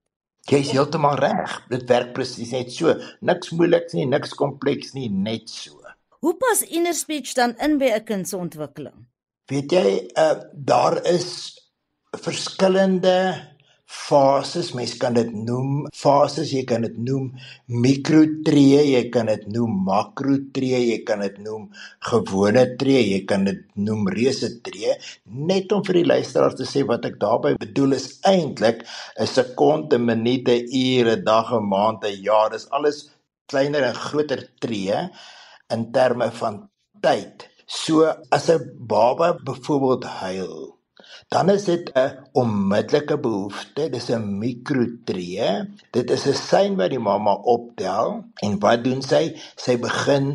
Jy's 0.50 0.72
heeltemal 0.72 1.14
reg. 1.14 1.66
Dit 1.70 1.86
werk 1.88 2.12
presies 2.14 2.50
net 2.50 2.72
so. 2.72 2.94
Niks 3.20 3.50
moeiliks 3.50 3.92
nie, 3.92 4.06
niks 4.06 4.34
kompleks 4.34 4.92
nie, 4.92 5.08
net 5.08 5.48
so. 5.48 5.78
Hoe 6.22 6.34
pas 6.38 6.62
inner 6.62 6.94
speech 6.94 7.34
dan 7.34 7.54
in 7.58 7.78
by 7.78 7.90
'n 7.94 8.04
kind 8.04 8.28
se 8.28 8.36
ontwikkeling? 8.36 9.06
Weet 9.50 9.72
jy, 9.74 9.88
uh 10.22 10.34
daar 10.54 11.00
is 11.10 11.30
verskillende 12.22 13.16
fases, 13.92 14.70
mens 14.76 14.94
kan 15.00 15.16
dit 15.16 15.32
noem 15.34 15.88
fases, 15.96 16.52
jy 16.54 16.62
kan 16.68 16.86
dit 16.86 16.94
noem 17.04 17.26
mikrotree, 17.84 18.78
jy 18.86 19.02
kan 19.12 19.28
dit 19.28 19.42
noem 19.52 19.82
makrotree, 19.88 20.78
jy 20.92 21.00
kan 21.08 21.20
dit 21.26 21.36
noem 21.44 21.66
gewone 22.08 22.64
tree, 22.80 23.02
jy 23.10 23.20
kan 23.28 23.44
dit 23.48 23.60
noem 23.76 24.06
reuse 24.14 24.48
tree, 24.64 24.94
net 25.26 25.74
om 25.76 25.84
vir 25.84 26.00
die 26.00 26.06
luisteraars 26.14 26.56
te 26.62 26.68
sê 26.68 26.86
wat 26.88 27.04
ek 27.10 27.18
daarmee 27.20 27.58
bedoel 27.60 27.98
is 27.98 28.08
eintlik 28.30 28.86
'n 28.86 29.26
sekonde, 29.26 29.98
minute, 29.98 30.56
ure, 30.70 31.16
dag, 31.20 31.52
maand, 31.60 32.06
jaar, 32.22 32.50
dis 32.54 32.70
alles 32.70 33.10
kleiner 33.50 33.82
en 33.90 33.94
groter 34.08 34.46
tree 34.60 35.08
in 35.74 35.90
terme 35.92 36.30
van 36.40 36.62
tyd. 37.02 37.51
So 37.72 37.94
as 38.36 38.46
'n 38.50 38.62
baba 38.92 39.28
byvoorbeeld 39.46 40.04
huil 40.20 40.56
dan 41.32 41.50
is 41.50 41.64
dit 41.64 41.90
'n 41.94 42.10
onmiddellike 42.42 43.16
behoefte, 43.26 43.90
dis 43.90 44.08
'n 44.10 44.38
mikrotree. 44.38 45.50
Dit 45.90 46.10
is 46.10 46.26
'n 46.26 46.34
sein 46.50 46.76
wat 46.76 46.90
die 46.90 46.98
mamma 47.08 47.34
optel 47.54 48.24
en 48.44 48.58
wat 48.60 48.84
doen 48.84 49.02
sy? 49.02 49.24
Sy 49.56 49.74
begin 49.78 50.26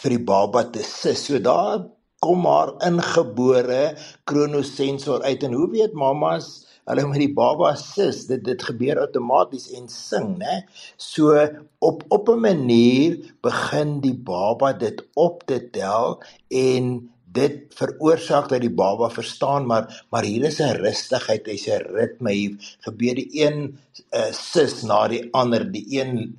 vir 0.00 0.10
die 0.10 0.24
baba 0.24 0.64
te 0.64 0.82
sis. 0.82 1.24
So 1.26 1.38
daar 1.38 1.86
kom 2.20 2.46
haar 2.46 2.74
ingebore 2.88 3.96
kronosensor 4.24 5.22
uit 5.22 5.42
en 5.42 5.52
hoe 5.52 5.70
weet 5.70 5.92
mamas 5.92 6.65
hulle 6.90 7.06
met 7.10 7.22
die 7.24 7.34
baba 7.34 7.74
sis 7.80 8.26
dit 8.30 8.44
dit 8.44 8.62
gebeur 8.68 9.02
outomaties 9.06 9.70
en 9.78 9.88
sing 9.92 10.36
nê 10.42 10.62
so 10.96 11.34
op 11.90 12.04
op 12.08 12.28
'n 12.28 12.40
manier 12.48 13.18
begin 13.42 14.00
die 14.00 14.14
baba 14.32 14.72
dit 14.72 15.02
op 15.14 15.46
te 15.46 15.58
tel 15.70 16.22
en 16.50 17.10
dit 17.36 17.56
veroorsaak 17.78 18.48
dat 18.52 18.62
die 18.64 18.72
baba 18.72 19.08
verstaan 19.12 19.66
maar 19.70 20.04
maar 20.10 20.24
hier 20.24 20.44
is 20.50 20.60
'n 20.60 20.78
rustigheid, 20.86 21.46
hy's 21.46 21.66
'n 21.68 21.84
ritme 21.98 22.32
hier 22.32 22.54
gebeur 22.86 23.14
die 23.14 23.30
een 23.44 23.58
uh, 24.18 24.32
sis 24.32 24.82
na 24.82 25.08
die 25.08 25.24
ander, 25.32 25.62
die 25.72 25.86
een 26.00 26.38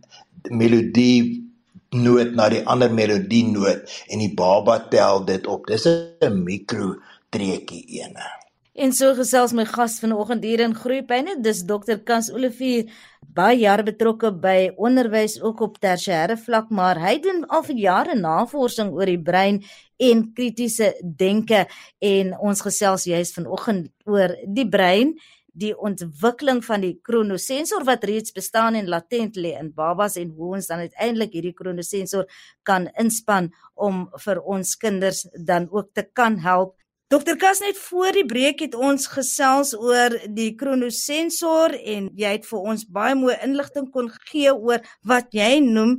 melodie 0.50 1.44
noot 1.90 2.34
na 2.36 2.50
die 2.50 2.64
ander 2.66 2.92
melodie 2.94 3.46
noot 3.46 3.82
en 4.08 4.20
die 4.20 4.34
baba 4.34 4.80
tel 4.90 5.26
dit 5.26 5.48
op. 5.48 5.68
Dis 5.68 5.88
'n 5.88 6.44
mikro 6.44 6.96
treetjie 7.30 7.86
ene. 8.02 8.37
En 8.78 8.92
so 8.94 9.16
gesels 9.18 9.56
my 9.58 9.64
gas 9.66 9.96
vanoggend 9.98 10.44
hier 10.46 10.62
in 10.62 10.76
Groepyne, 10.78 11.40
dis 11.42 11.64
Dr. 11.66 11.98
Kans 12.06 12.28
Olivier, 12.30 12.92
baie 13.34 13.56
jare 13.58 13.82
betrokke 13.88 14.30
by 14.38 14.68
onderwys 14.78 15.40
ook 15.42 15.64
op 15.66 15.80
tersiêre 15.82 16.36
vlak, 16.38 16.70
maar 16.70 17.02
hy 17.02 17.16
doen 17.24 17.42
al 17.50 17.66
vir 17.66 17.82
jare 17.82 18.18
navorsing 18.20 18.94
oor 18.94 19.10
die 19.10 19.18
brein 19.18 19.64
en 19.98 20.22
kritiese 20.38 20.92
denke 21.02 21.64
en 22.06 22.36
ons 22.38 22.62
gesels 22.68 23.08
juis 23.10 23.34
vanoggend 23.40 23.90
oor 24.06 24.38
die 24.46 24.70
brein 24.70 25.16
die 25.58 25.74
ontwikkeling 25.74 26.62
van 26.62 26.86
die 26.86 27.00
kronosensor 27.02 27.82
wat 27.88 28.06
reeds 28.06 28.36
bestaan 28.36 28.78
en 28.78 28.94
latent 28.94 29.40
lê 29.42 29.56
in 29.58 29.74
babas 29.74 30.20
en 30.22 30.36
hoe 30.38 30.54
ons 30.60 30.70
dan 30.70 30.86
uiteindelik 30.86 31.34
hierdie 31.34 31.58
kronosensor 31.58 32.30
kan 32.62 32.92
inspann 33.02 33.50
om 33.74 34.06
vir 34.22 34.44
ons 34.46 34.78
kinders 34.78 35.26
dan 35.34 35.66
ook 35.74 35.96
te 35.98 36.06
kan 36.14 36.38
help 36.46 36.78
Dokter 37.08 37.38
Kas 37.40 37.62
net 37.64 37.78
voor 37.80 38.12
die 38.12 38.26
breek 38.28 38.60
het 38.60 38.74
ons 38.76 39.06
gesels 39.08 39.70
oor 39.80 40.12
die 40.36 40.50
kronosensor 40.60 41.72
en 41.78 42.10
jy 42.20 42.34
het 42.34 42.48
vir 42.50 42.66
ons 42.74 42.84
baie 42.98 43.16
mooi 43.16 43.38
inligting 43.46 43.86
kon 43.94 44.10
gee 44.28 44.52
oor 44.52 44.84
wat 45.08 45.32
jy 45.32 45.62
noem 45.64 45.94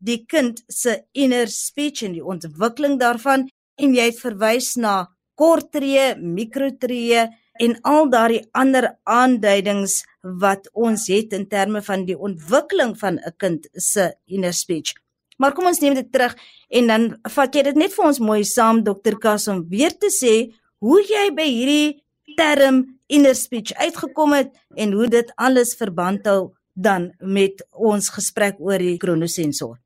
die 0.00 0.22
kind 0.24 0.62
se 0.72 0.94
inner 1.12 1.52
speech 1.52 2.06
en 2.08 2.16
die 2.16 2.24
ontwikkeling 2.24 2.96
daarvan 3.02 3.44
en 3.76 3.92
jy 3.92 4.08
het 4.08 4.22
verwys 4.22 4.70
na 4.80 4.94
korttree, 5.36 6.14
mikrotree 6.16 7.26
en 7.60 7.76
al 7.84 8.08
daardie 8.08 8.46
ander 8.56 8.88
aanduidings 9.04 10.00
wat 10.40 10.72
ons 10.72 11.10
het 11.12 11.36
in 11.36 11.44
terme 11.44 11.84
van 11.84 12.08
die 12.08 12.16
ontwikkeling 12.16 12.96
van 12.96 13.20
'n 13.20 13.36
kind 13.36 13.68
se 13.76 14.14
inner 14.24 14.56
speech. 14.56 14.96
Maar 15.44 15.52
kom 15.52 15.66
ons 15.68 15.82
neem 15.84 15.92
dit 15.92 16.06
terug 16.08 16.32
en 16.72 16.86
dan 16.88 17.02
vat 17.34 17.52
jy 17.52 17.62
dit 17.66 17.76
net 17.76 17.92
vir 17.92 18.06
ons 18.08 18.18
mooi 18.24 18.40
saam 18.48 18.78
dokter 18.86 19.18
Kas 19.20 19.44
om 19.52 19.58
weer 19.68 19.92
te 19.92 20.08
sê 20.08 20.32
hoe 20.80 21.02
jy 21.04 21.24
by 21.36 21.44
hierdie 21.44 22.34
term 22.38 22.78
inner 23.12 23.36
speech 23.36 23.74
uitgekom 23.76 24.32
het 24.38 24.54
en 24.80 24.94
hoe 24.96 25.10
dit 25.12 25.34
alles 25.36 25.74
verband 25.76 26.24
hou 26.32 26.54
dan 26.72 27.10
met 27.20 27.60
ons 27.76 28.08
gesprek 28.14 28.56
oor 28.56 28.80
die 28.80 28.96
kronosensor. 29.02 29.76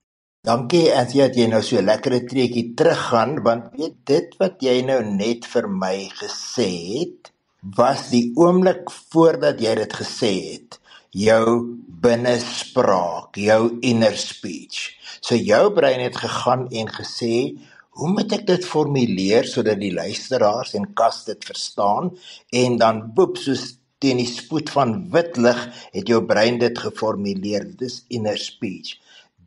Dankie 0.46 0.86
as 0.94 1.10
jy 1.16 1.26
het 1.26 1.34
jy 1.34 1.48
nou 1.50 1.60
so 1.66 1.82
'n 1.82 1.90
lekker 1.90 2.14
treetjie 2.30 2.74
teruggaan 2.78 3.42
want 3.42 3.74
weet 3.74 3.98
dit 4.06 4.38
wat 4.38 4.62
jy 4.62 4.78
nou 4.86 5.02
net 5.02 5.42
vir 5.44 5.66
my 5.66 6.06
gesê 6.22 6.70
het 7.02 7.32
was 7.76 8.10
die 8.14 8.30
oomblik 8.38 8.86
voordat 9.10 9.58
jy 9.60 9.74
dit 9.74 9.92
gesê 9.92 10.32
het 10.54 10.78
jou 11.10 11.78
binnespraak, 11.88 13.34
jou 13.34 13.78
inner 13.82 14.16
speech. 14.16 14.97
So 15.20 15.36
jou 15.36 15.64
brein 15.74 16.00
het 16.00 16.16
gegaan 16.16 16.68
en 16.70 16.88
gesê, 16.88 17.58
"Hoe 17.90 18.08
moet 18.08 18.32
ek 18.32 18.46
dit 18.46 18.64
formuleer 18.64 19.44
sodat 19.44 19.80
die 19.80 19.92
luisteraars 19.92 20.74
en 20.74 20.94
kas 20.94 21.24
dit 21.24 21.44
verstaan?" 21.44 22.16
En 22.50 22.76
dan 22.76 23.12
boep 23.14 23.36
soos 23.36 23.78
teen 23.98 24.16
die 24.16 24.26
spoed 24.30 24.70
van 24.70 25.10
wit 25.10 25.36
lig 25.36 25.60
het 25.92 26.06
jou 26.06 26.24
brein 26.24 26.58
dit 26.58 26.78
geformuleer. 26.78 27.64
Dit 27.64 27.82
is 27.82 28.04
inner 28.08 28.38
speech. 28.38 28.98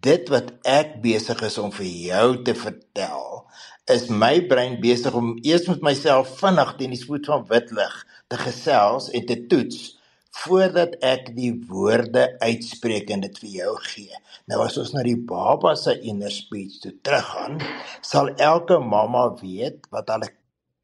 Dit 0.02 0.30
wat 0.30 0.52
ek 0.64 1.02
besig 1.02 1.42
is 1.42 1.58
om 1.58 1.72
vir 1.72 1.86
jou 1.86 2.42
te 2.44 2.56
vertel, 2.56 3.46
is 3.86 4.10
my 4.10 4.42
brein 4.48 4.80
besig 4.82 5.14
om 5.14 5.38
eers 5.42 5.68
met 5.68 5.82
myself 5.82 6.40
vinnig 6.40 6.76
teen 6.78 6.90
die 6.90 7.00
spoed 7.00 7.26
van 7.26 7.46
wit 7.50 7.72
lig 7.72 7.96
te 8.28 8.38
gesels 8.38 9.10
en 9.10 9.26
te 9.26 9.38
toets 9.48 10.01
voordat 10.32 10.96
ek 11.04 11.34
die 11.36 11.52
woorde 11.68 12.24
uitspreek 12.40 13.10
en 13.12 13.24
dit 13.26 13.40
vir 13.44 13.50
jou 13.60 13.72
gee. 13.86 14.20
Nou 14.48 14.62
as 14.66 14.78
ons 14.80 14.94
na 14.96 15.04
die 15.04 15.18
baba 15.18 15.74
se 15.76 15.98
inner 16.08 16.32
speech 16.32 16.80
toe 16.84 16.94
teruggaan, 17.04 17.60
sal 18.02 18.32
elke 18.40 18.80
mamma 18.80 19.28
weet 19.42 19.90
wat 19.92 20.12
hulle 20.14 20.32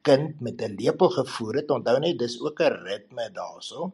kind 0.07 0.41
met 0.41 0.61
'n 0.61 0.75
lepel 0.79 1.09
gevoer 1.09 1.55
het. 1.61 1.71
Onthou 1.71 1.99
net, 1.99 2.19
dis 2.19 2.39
ook 2.41 2.59
'n 2.61 2.79
ritme 2.87 3.29
daarso. 3.31 3.93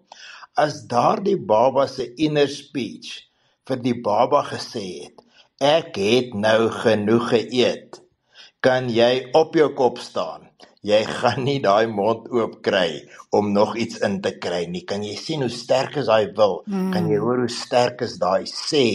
As 0.55 0.85
daardie 0.87 1.37
baba 1.37 1.87
se 1.87 2.13
inner 2.15 2.47
speech 2.47 3.29
vir 3.67 3.77
die 3.77 4.01
baba 4.01 4.43
gesê 4.43 5.03
het, 5.03 5.17
ek 5.59 5.95
het 5.95 6.33
nou 6.33 6.69
genoeg 6.69 7.29
geëet, 7.29 8.01
kan 8.59 8.89
jy 8.89 9.29
op 9.33 9.55
jou 9.55 9.69
kop 9.73 9.97
staan 9.97 10.43
jy 10.83 10.99
gaan 11.07 11.45
nie 11.47 11.59
daai 11.63 11.87
mond 11.87 12.27
oop 12.35 12.57
kry 12.65 13.03
om 13.31 13.53
nog 13.55 13.77
iets 13.79 14.01
in 14.03 14.19
te 14.23 14.33
kry 14.45 14.65
nie. 14.67 14.83
Kan 14.87 15.05
jy 15.07 15.15
sien 15.19 15.45
hoe 15.45 15.51
sterk 15.51 15.95
is 16.01 16.09
daai 16.11 16.33
wil? 16.35 16.59
Mm. 16.67 16.89
Kan 16.95 17.07
jy 17.11 17.21
hoor 17.23 17.45
hoe 17.45 17.51
sterk 17.51 18.03
is 18.07 18.17
daai 18.21 18.43
sê 18.49 18.85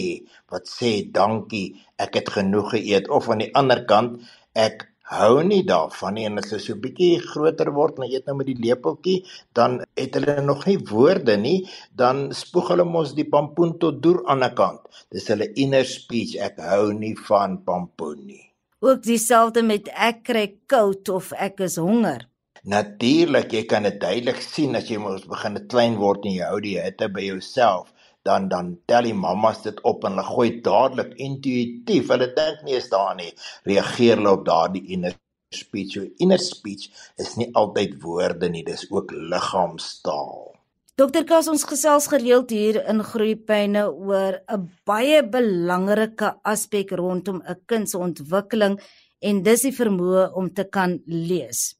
wat 0.49 0.69
sê 0.69 0.91
dankie, 1.13 1.79
ek 2.01 2.21
het 2.21 2.29
genoeg 2.37 2.75
geëet 2.75 3.09
of 3.13 3.29
aan 3.29 3.43
die 3.45 3.53
ander 3.57 3.83
kant 3.89 4.21
ek 4.57 4.87
hou 5.09 5.41
nie 5.45 5.63
daarvan 5.65 6.13
nie 6.17 6.25
en 6.29 6.37
as 6.41 6.51
hulle 6.51 6.61
so 6.61 6.77
bietjie 6.83 7.21
groter 7.23 7.71
word 7.73 7.97
en 7.97 8.05
eet 8.07 8.27
nou 8.29 8.35
met 8.39 8.49
die 8.51 8.59
lepeltjie, 8.61 9.23
dan 9.57 9.79
het 9.97 10.17
hulle 10.19 10.35
nog 10.45 10.67
nie 10.69 10.77
woorde 10.91 11.37
nie, 11.41 11.63
dan 12.01 12.27
spoeg 12.41 12.75
hulle 12.75 12.85
mos 12.85 13.15
die 13.17 13.25
pampoen 13.29 13.79
tot 13.81 14.03
deur 14.03 14.21
aan 14.29 14.45
die 14.45 14.51
kant. 14.61 14.85
Dis 15.13 15.31
hulle 15.33 15.49
inner 15.65 15.89
speech, 15.89 16.37
ek 16.49 16.61
hou 16.69 16.93
nie 16.93 17.15
van 17.25 17.57
pampoen 17.65 18.21
nie 18.27 18.48
ook 18.79 19.03
dieselfde 19.03 19.63
met 19.63 19.89
ek 19.93 20.23
kry 20.29 20.45
koud 20.71 21.09
of 21.09 21.31
ek 21.35 21.63
is 21.67 21.77
honger. 21.81 22.25
Natuurlik, 22.63 23.53
jy 23.55 23.63
kan 23.71 23.85
dit 23.87 23.99
duidelik 24.01 24.41
sien 24.43 24.75
as 24.75 24.89
jy 24.91 24.99
mos 24.99 25.23
begin 25.29 25.55
te 25.55 25.63
klein 25.71 25.95
word 25.99 26.25
en 26.27 26.35
jy 26.35 26.49
hou 26.51 26.59
die 26.63 26.75
hitte 26.79 27.07
by 27.11 27.23
jouself, 27.23 27.93
dan 28.27 28.49
dan 28.51 28.73
tel 28.89 29.07
die 29.07 29.15
mammas 29.15 29.63
dit 29.63 29.79
op 29.87 30.03
en 30.03 30.17
hulle 30.17 30.27
gooi 30.27 30.49
dadelik 30.65 31.15
intuïtief. 31.15 32.11
Hulle 32.11 32.29
dink 32.35 32.65
nie 32.67 32.75
eens 32.75 32.91
daaraan 32.91 33.23
nie. 33.23 33.31
Reageer 33.69 34.19
hulle 34.19 34.35
op 34.35 34.45
daardie 34.47 34.83
inner 34.95 35.15
speech. 35.55 35.95
So 35.95 36.05
inner 36.19 36.41
speech 36.43 36.89
is 37.17 37.35
nie 37.39 37.49
altyd 37.55 37.95
woorde 38.03 38.51
nie, 38.51 38.65
dis 38.67 38.85
ook 38.91 39.15
liggaamstaal. 39.15 40.58
Dokter 40.99 41.23
Kas 41.23 41.47
ons 41.47 41.61
gesels 41.63 42.09
gereeld 42.11 42.49
hier 42.51 42.81
in 42.91 42.99
Groeipyne 43.07 43.85
oor 43.87 44.35
'n 44.51 44.63
baie 44.83 45.21
belangrike 45.35 46.31
aspek 46.43 46.91
rondom 46.91 47.37
'n 47.39 47.55
kind 47.69 47.89
se 47.89 47.97
ontwikkeling 47.97 48.75
en 49.21 49.43
dis 49.43 49.61
die 49.61 49.71
vermoë 49.71 50.33
om 50.35 50.49
te 50.53 50.65
kan 50.65 50.99
lees. 51.07 51.75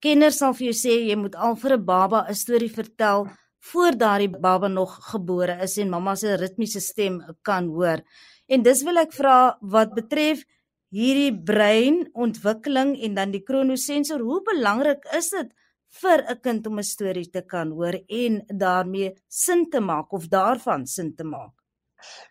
Kenners 0.00 0.38
sal 0.38 0.54
vir 0.54 0.66
jou 0.68 0.76
sê 0.84 0.94
jy 1.08 1.16
moet 1.16 1.34
al 1.34 1.56
vir 1.56 1.72
'n 1.76 1.84
baba 1.84 2.24
'n 2.28 2.34
storie 2.34 2.72
vertel 2.78 3.28
voor 3.68 3.92
daardie 3.92 4.32
baba 4.46 4.68
nog 4.68 4.92
gebore 5.12 5.58
is 5.62 5.76
en 5.78 5.90
mamma 5.90 6.14
se 6.16 6.36
ritmiese 6.36 6.80
stem 6.80 7.20
kan 7.42 7.68
hoor. 7.68 8.00
En 8.48 8.62
dis 8.62 8.82
wil 8.82 8.96
ek 8.96 9.12
vra 9.12 9.58
wat 9.60 9.94
betref 9.94 10.42
hierdie 10.90 11.36
breinontwikkeling 11.50 12.96
en 13.02 13.14
dan 13.14 13.30
die 13.30 13.42
kronosensor, 13.42 14.20
hoe 14.20 14.40
belangrik 14.42 15.04
is 15.12 15.28
dit 15.28 15.52
vir 16.02 16.24
'n 16.30 16.40
kind 16.46 16.66
om 16.66 16.78
'n 16.78 16.90
storie 16.94 17.30
te 17.30 17.42
kan 17.42 17.70
hoor 17.70 17.96
en 18.08 18.42
daarmee 18.48 19.14
sin 19.28 19.70
te 19.70 19.80
maak 19.80 20.12
of 20.12 20.28
daarvan 20.28 20.86
sin 20.86 21.14
te 21.14 21.24
maak. 21.24 21.54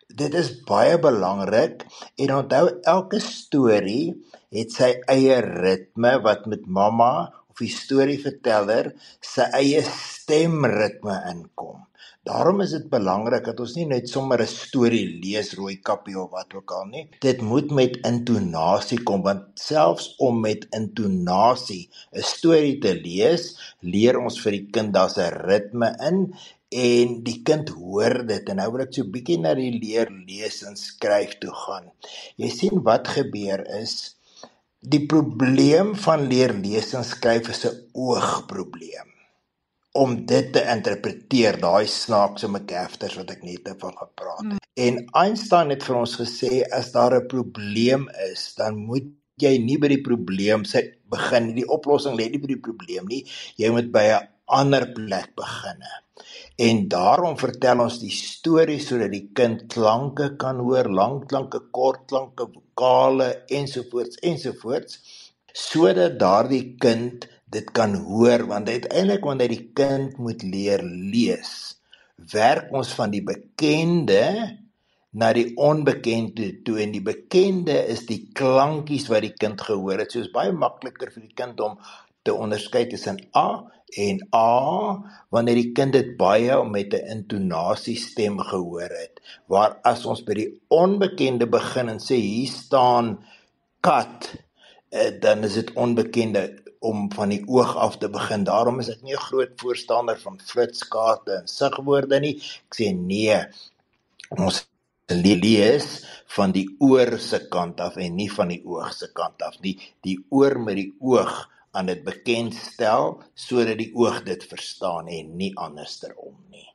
Dit 0.08 0.34
is 0.34 0.50
baie 0.68 0.98
belangrik 0.98 1.86
en 2.22 2.34
onthou 2.34 2.66
elke 2.82 3.20
storie 3.20 4.14
het 4.50 4.70
sy 4.72 4.90
eie 5.10 5.40
ritme 5.40 6.12
wat 6.26 6.46
met 6.46 6.66
mamma 6.66 7.32
of 7.50 7.62
die 7.62 7.72
storieverteller 7.72 8.92
se 9.20 9.42
eie 9.60 9.82
stemritme 9.82 11.16
inkom. 11.32 11.82
Daarom 12.24 12.62
is 12.64 12.70
dit 12.72 12.84
belangrik 12.88 13.44
dat 13.44 13.58
ons 13.60 13.74
nie 13.76 13.84
net 13.88 14.06
sommer 14.08 14.40
'n 14.42 14.48
storie 14.48 15.08
lees 15.24 15.50
rooi 15.58 15.74
kappie 15.88 16.14
of 16.22 16.30
wat 16.36 16.54
ook 16.56 16.72
al 16.72 16.86
nie. 16.92 17.02
Dit 17.20 17.42
moet 17.50 17.70
met 17.80 17.98
intonasie 18.10 18.98
kom 19.10 19.20
want 19.26 19.42
selfs 19.60 20.06
om 20.28 20.40
met 20.40 20.64
intonasie 20.78 21.90
'n 22.16 22.24
storie 22.32 22.78
te 22.86 22.94
lees, 22.94 23.44
leer 23.80 24.18
ons 24.24 24.40
vir 24.40 24.56
die 24.56 24.66
kind 24.72 24.94
daar's 24.96 25.18
'n 25.18 25.36
ritme 25.50 25.92
in 26.08 26.18
en 26.88 27.22
die 27.28 27.40
kind 27.44 27.68
hoor 27.68 28.26
dit 28.26 28.48
en 28.48 28.56
nou 28.56 28.72
wil 28.72 28.86
ek 28.88 28.94
so 28.94 29.04
bietjie 29.04 29.38
na 29.38 29.54
die 29.54 29.76
leer 29.84 30.08
lees 30.10 30.62
en 30.62 30.76
skryf 30.76 31.38
toe 31.44 31.54
gaan. 31.66 31.90
Jy 32.36 32.48
sien 32.48 32.82
wat 32.82 33.08
gebeur 33.08 33.68
is 33.82 34.16
die 34.80 35.06
probleem 35.06 35.94
van 35.94 36.28
leer 36.32 36.56
lees 36.56 36.94
en 36.94 37.04
skryf 37.04 37.48
is 37.48 37.66
'n 37.66 37.76
oogprobleem 37.92 39.13
om 39.94 40.14
dit 40.26 40.52
te 40.52 40.62
interpreteer 40.72 41.60
daai 41.62 41.86
snaakse 41.86 42.48
McGafters 42.50 43.14
wat 43.20 43.30
ek 43.30 43.44
net 43.46 43.68
van 43.78 43.94
gepraat 43.94 44.42
het. 44.42 44.56
Mm. 44.56 44.62
En 44.74 44.96
Einstein 45.20 45.70
het 45.70 45.84
vir 45.86 46.00
ons 46.00 46.16
gesê 46.18 46.64
as 46.78 46.90
daar 46.92 47.14
'n 47.14 47.28
probleem 47.30 48.08
is, 48.30 48.54
dan 48.58 48.80
moet 48.88 49.06
jy 49.38 49.58
nie 49.58 49.78
by 49.78 49.88
die 49.88 50.02
probleem 50.02 50.64
sê 50.66 50.82
begin 51.10 51.46
nie. 51.46 51.54
Die 51.62 51.70
oplossing 51.76 52.16
lê 52.18 52.28
nie 52.30 52.42
by 52.42 52.50
die 52.54 52.64
probleem 52.66 53.06
nie. 53.06 53.22
Jy 53.56 53.70
moet 53.70 53.92
by 53.92 54.06
'n 54.14 54.28
ander 54.46 54.92
plek 54.92 55.30
begin. 55.36 55.82
En 56.58 56.88
daarom 56.88 57.38
vertel 57.38 57.80
ons 57.80 57.98
die 57.98 58.10
storie 58.10 58.80
sodat 58.80 59.10
die 59.10 59.30
kind 59.32 59.66
klanke 59.68 60.36
kan 60.36 60.58
hoor, 60.58 60.90
lang 60.90 61.26
klanke, 61.26 61.60
kort 61.70 62.06
klanke, 62.06 62.46
vokale 62.46 63.44
ensovoorts 63.48 64.16
ensovoorts 64.22 64.98
sodat 65.54 66.18
daardie 66.18 66.74
kind 66.82 67.26
dit 67.54 67.70
kan 67.76 67.94
hoor 68.08 68.46
want 68.50 68.68
uiteindelik 68.68 69.24
wanneer 69.24 69.54
die 69.54 69.70
kind 69.76 70.18
moet 70.18 70.42
leer 70.42 70.82
lees 70.84 71.74
werk 72.16 72.70
ons 72.74 72.92
van 72.94 73.10
die 73.10 73.22
bekende 73.24 74.22
na 75.14 75.30
die 75.34 75.52
onbekende 75.60 76.50
toe 76.66 76.80
en 76.82 76.94
die 76.94 77.02
bekende 77.04 77.76
is 77.90 78.02
die 78.08 78.24
klankies 78.34 79.06
wat 79.10 79.22
die 79.22 79.34
kind 79.38 79.62
gehoor 79.62 80.02
het. 80.02 80.10
So 80.10 80.24
is 80.24 80.32
baie 80.34 80.52
makliker 80.54 81.12
vir 81.14 81.22
die 81.22 81.36
kind 81.38 81.60
om 81.62 81.78
te 82.26 82.34
onderskei 82.34 82.86
tussen 82.90 83.20
a 83.36 83.62
en 84.00 84.18
a 84.34 84.48
wanneer 85.34 85.60
die 85.60 85.70
kind 85.76 85.94
dit 85.94 86.16
baie 86.18 86.56
met 86.66 86.94
'n 86.94 87.06
intonasie 87.14 87.96
stem 87.96 88.40
gehoor 88.40 88.90
het. 88.90 89.20
Waar 89.46 89.78
as 89.84 90.04
ons 90.06 90.24
by 90.24 90.34
die 90.34 90.50
onbekende 90.68 91.46
begin 91.46 91.88
en 91.88 92.00
sê 92.00 92.18
hier 92.18 92.50
staan 92.50 93.18
kat 93.80 94.34
eh, 94.90 95.12
dan 95.20 95.44
is 95.44 95.54
dit 95.54 95.72
onbekende 95.74 96.63
om 96.90 97.08
van 97.16 97.32
die 97.32 97.42
oog 97.48 97.74
af 97.86 97.98
te 98.02 98.08
begin. 98.12 98.44
Daarom 98.48 98.80
is 98.82 98.90
ek 98.92 99.02
nie 99.02 99.16
'n 99.16 99.26
groot 99.28 99.52
voorstander 99.62 100.18
van 100.20 100.38
flitskaarte 100.50 101.32
en 101.40 101.48
sigwoorde 101.48 102.20
nie. 102.20 102.36
Ek 102.68 102.74
sê 102.80 102.92
nee. 102.94 103.40
Ons 104.30 104.66
lees 105.08 105.88
van 106.36 106.52
die 106.52 106.68
oor 106.80 107.18
se 107.18 107.40
kant 107.50 107.80
af 107.80 107.96
en 107.96 108.16
nie 108.16 108.30
van 108.32 108.48
die 108.48 108.62
oog 108.64 108.92
se 108.92 109.08
kant 109.12 109.42
af 109.42 109.60
nie. 109.60 109.76
Die 110.02 110.18
oor 110.30 110.58
met 110.60 110.76
die 110.76 110.92
oog 111.00 111.48
aan 111.72 111.86
dit 111.86 112.04
bekendstel 112.04 113.22
sodat 113.34 113.78
die 113.78 113.92
oog 113.94 114.22
dit 114.24 114.44
verstaan 114.44 115.08
en 115.08 115.36
nie 115.36 115.52
andersom 115.56 116.36
nie. 116.50 116.68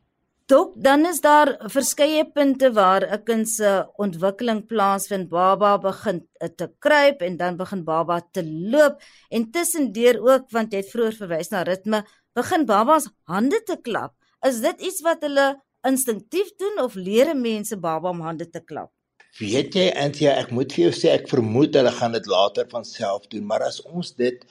Dok, 0.50 0.72
dan 0.82 1.06
is 1.06 1.20
daar 1.22 1.52
verskeie 1.70 2.24
punte 2.34 2.72
waar 2.74 3.04
'n 3.06 3.24
kind 3.24 3.50
se 3.50 3.86
ontwikkeling 4.06 4.66
plaasvind. 4.66 5.30
Baba 5.30 5.78
begin 5.78 6.28
te 6.56 6.68
kruip 6.80 7.22
en 7.22 7.38
dan 7.38 7.58
begin 7.58 7.84
baba 7.84 8.22
te 8.32 8.44
loop 8.72 9.02
en 9.30 9.52
tussendeur 9.52 10.18
ook 10.22 10.50
want 10.52 10.72
jy 10.72 10.78
het 10.78 10.90
vroeër 10.90 11.16
verwys 11.22 11.50
na 11.50 11.62
ritme, 11.62 12.04
begin 12.34 12.66
babas 12.66 13.10
hande 13.24 13.62
te 13.64 13.78
klap. 13.82 14.14
Is 14.42 14.62
dit 14.62 14.82
iets 14.82 15.02
wat 15.02 15.22
hulle 15.22 15.62
instinktief 15.88 16.56
doen 16.58 16.84
of 16.84 16.96
leer 16.96 17.36
mense 17.36 17.78
baba 17.78 18.10
om 18.10 18.22
hande 18.22 18.50
te 18.50 18.60
klap? 18.60 18.90
Weet 19.38 19.76
jy, 19.76 19.92
Antia, 19.94 20.34
ek 20.42 20.50
moet 20.52 20.74
vir 20.74 20.84
jou 20.90 20.94
sê 20.98 21.14
ek 21.14 21.30
vermoed 21.30 21.76
hulle 21.76 21.92
gaan 21.92 22.12
dit 22.12 22.26
later 22.26 22.66
van 22.72 22.84
self 22.84 23.28
doen, 23.28 23.46
maar 23.46 23.62
as 23.62 23.82
ons 23.86 24.16
dit 24.18 24.42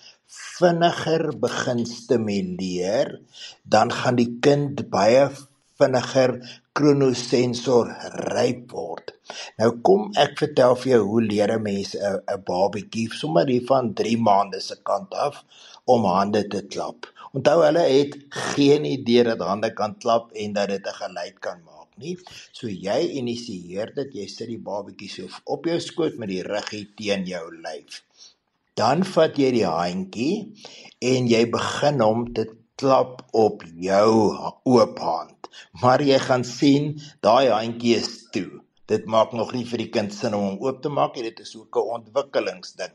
vinniger 0.58 1.32
begin 1.40 1.86
stimuleer, 1.86 3.18
dan 3.64 3.90
gaan 3.90 4.16
die 4.16 4.38
kind 4.40 4.90
baie 4.90 5.26
vinniger 5.78 6.32
kronosensor 6.78 7.90
ryp 8.32 8.72
word. 8.74 9.12
Nou 9.60 9.70
kom 9.86 10.08
ek 10.24 10.34
vertel 10.40 10.74
vir 10.80 10.92
jou 10.92 11.02
hoe 11.10 11.22
leer 11.26 11.52
'n 11.56 11.62
mens 11.62 11.94
'n 11.94 12.18
'n 12.34 12.42
babatjie 12.50 13.06
sommer 13.20 13.46
hier 13.52 13.66
van 13.70 13.94
3 14.00 14.16
maande 14.28 14.60
se 14.60 14.76
kant 14.90 15.14
af 15.26 15.44
om 15.94 16.04
hande 16.04 16.42
te 16.54 16.62
klap. 16.72 17.06
Onthou 17.34 17.58
hulle 17.66 17.84
het 17.96 18.12
geen 18.30 18.84
idee 18.84 19.22
dat 19.30 19.40
hande 19.50 19.70
kan 19.80 19.94
klap 20.02 20.32
en 20.32 20.52
dat 20.52 20.68
dit 20.68 20.86
'n 20.86 20.98
geluid 21.02 21.36
kan 21.46 21.58
maak 21.68 21.90
nie. 22.02 22.16
So 22.52 22.68
jy 22.68 23.00
initieer 23.20 23.94
dit, 23.94 24.14
jy 24.14 24.26
sit 24.26 24.48
die 24.48 24.64
babatjie 24.70 25.10
so 25.10 25.28
op 25.44 25.64
jou 25.64 25.80
skoot 25.80 26.18
met 26.18 26.28
die 26.28 26.42
ruggie 26.42 26.86
teen 26.96 27.24
jou 27.26 27.46
lyf. 27.66 28.02
Dan 28.74 29.04
vat 29.04 29.36
jy 29.36 29.50
die 29.50 29.66
handjie 29.66 30.54
en 31.12 31.26
jy 31.26 31.42
begin 31.50 32.00
hom 32.00 32.32
te 32.34 32.44
klap 32.76 33.22
op 33.32 33.62
jou 33.74 34.10
oop 34.64 34.98
hand 34.98 35.37
maar 35.82 36.02
jy 36.02 36.18
gaan 36.18 36.44
sien 36.44 36.94
daai 37.20 37.48
handjie 37.50 37.96
is 37.96 38.28
toe. 38.32 38.62
dit 38.88 39.04
maak 39.04 39.34
nog 39.36 39.50
nie 39.52 39.66
vir 39.68 39.82
die 39.82 39.90
kind 39.92 40.14
sin 40.16 40.34
om 40.36 40.44
hom 40.46 40.62
oop 40.64 40.78
te 40.84 40.92
maak 40.98 41.16
nie. 41.16 41.26
Dit 41.28 41.42
is 41.44 41.54
ook 41.56 41.76
'n 41.76 41.90
ontwikkelingsding. 41.96 42.94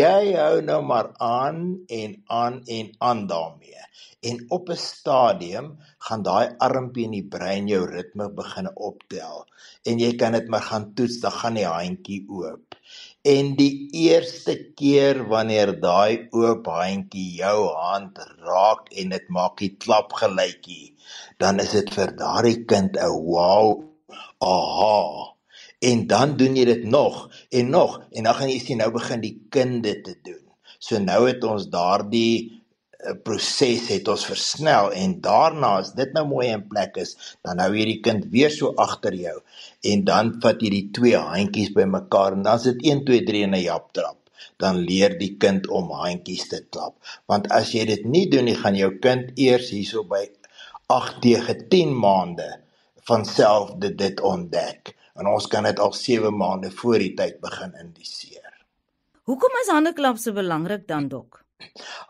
Jy 0.00 0.32
hou 0.32 0.62
nou 0.62 0.80
maar 0.82 1.08
aan 1.20 1.84
en 1.86 2.22
aan 2.26 2.62
en 2.64 2.86
aan 2.98 3.26
daarmee. 3.26 3.82
En 4.28 4.44
op 4.48 4.70
'n 4.70 4.76
stadium 4.76 5.66
gaan 5.98 6.22
daai 6.22 6.46
armpie 6.58 7.04
in 7.04 7.16
die 7.18 7.28
brein 7.34 7.68
jou 7.68 7.84
ritme 7.90 8.30
begin 8.40 8.68
optel 8.76 9.46
en 9.84 9.98
jy 9.98 10.16
kan 10.16 10.32
dit 10.32 10.48
maar 10.48 10.62
gaan 10.62 10.94
toets, 10.94 11.20
dan 11.20 11.32
gaan 11.32 11.54
die 11.54 11.66
handjie 11.66 12.24
oop. 12.28 12.74
En 13.26 13.48
die 13.58 13.88
eerste 14.06 14.54
keer 14.78 15.24
wanneer 15.26 15.72
daai 15.82 16.28
oop 16.30 16.68
handjie 16.70 17.40
jou 17.40 17.72
hand 17.74 18.20
raak 18.46 18.92
en 19.02 19.14
dit 19.14 19.26
maak 19.36 19.62
'n 19.66 19.76
klap 19.82 20.12
geluidjie, 20.20 20.94
dan 21.42 21.58
is 21.64 21.72
dit 21.74 21.90
vir 21.96 22.12
daardie 22.22 22.60
kind 22.72 22.94
'n 22.96 23.16
wow, 23.32 23.82
aha. 24.38 25.34
En 25.90 26.06
dan 26.06 26.36
doen 26.36 26.56
jy 26.56 26.64
dit 26.64 26.84
nog 26.84 27.16
en 27.50 27.70
nog 27.70 27.98
en 28.12 28.22
dan 28.24 28.34
gaan 28.34 28.52
jy 28.54 28.58
sien 28.58 28.78
nou 28.78 28.90
begin 28.90 29.20
die 29.20 29.36
kind 29.50 29.82
dit 29.82 30.04
te 30.04 30.14
doen. 30.22 30.44
So 30.78 30.98
nou 30.98 31.26
het 31.26 31.44
ons 31.44 31.66
daardie 31.68 32.62
proses 33.26 33.88
het 33.92 34.08
ons 34.08 34.24
versnel 34.28 34.90
en 34.96 35.16
daarna 35.24 35.76
as 35.80 35.92
dit 35.98 36.12
nou 36.16 36.24
mooi 36.28 36.48
in 36.50 36.64
plek 36.68 36.96
is, 37.02 37.14
dan 37.46 37.60
hou 37.62 37.70
hierdie 37.74 38.00
kind 38.04 38.26
weer 38.32 38.52
so 38.52 38.72
agter 38.82 39.14
jou 39.14 39.36
en 39.92 40.04
dan 40.08 40.32
vat 40.42 40.62
jy 40.62 40.70
die 40.72 40.86
twee 40.96 41.18
handjies 41.20 41.74
bymekaar 41.76 42.38
en 42.38 42.46
dan 42.46 42.62
sit 42.62 42.80
1 42.82 43.04
2 43.08 43.26
3 43.28 43.42
in 43.48 43.54
'n 43.54 43.66
japtrap. 43.66 44.18
Dan 44.56 44.76
leer 44.88 45.18
die 45.18 45.36
kind 45.36 45.68
om 45.68 45.90
handjies 45.90 46.48
te 46.48 46.60
klap. 46.70 46.94
Want 47.26 47.50
as 47.52 47.72
jy 47.74 47.84
dit 47.84 48.04
nie 48.04 48.28
doen 48.28 48.44
nie, 48.44 48.56
gaan 48.56 48.74
jou 48.74 48.90
kind 48.98 49.32
eers 49.36 49.70
hierso 49.70 50.04
by 50.04 50.28
8 50.86 51.20
tegen 51.22 51.68
10 51.68 51.92
maande 51.98 52.60
van 53.08 53.24
self 53.24 53.74
dit 53.78 53.98
dit 53.98 54.20
ontdek. 54.20 54.96
En 55.14 55.26
ons 55.26 55.46
kan 55.46 55.64
dit 55.64 55.78
al 55.78 55.92
7 55.92 56.36
maande 56.36 56.70
voor 56.70 56.98
die 56.98 57.14
tyd 57.14 57.40
begin 57.40 57.72
indiseer. 57.80 58.52
Hoekom 59.22 59.50
is 59.62 59.68
handeklap 59.68 60.16
so 60.16 60.32
belangrik 60.32 60.86
dan 60.88 61.08
dok? 61.08 61.45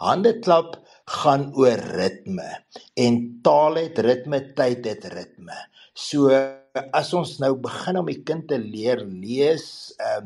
Handeklap 0.02 0.76
gaan 1.22 1.48
oor 1.54 1.82
ritme 1.98 2.48
en 2.98 3.18
taal 3.46 3.78
het 3.80 3.98
ritme, 4.06 4.40
tyd 4.58 4.86
het 4.90 5.06
ritme. 5.12 5.58
So 5.96 6.32
as 6.92 7.12
ons 7.16 7.36
nou 7.40 7.54
begin 7.62 8.00
om 8.02 8.10
die 8.10 8.20
kind 8.26 8.48
te 8.50 8.58
leer 8.60 9.00
lees 9.06 9.94
uh, 10.02 10.20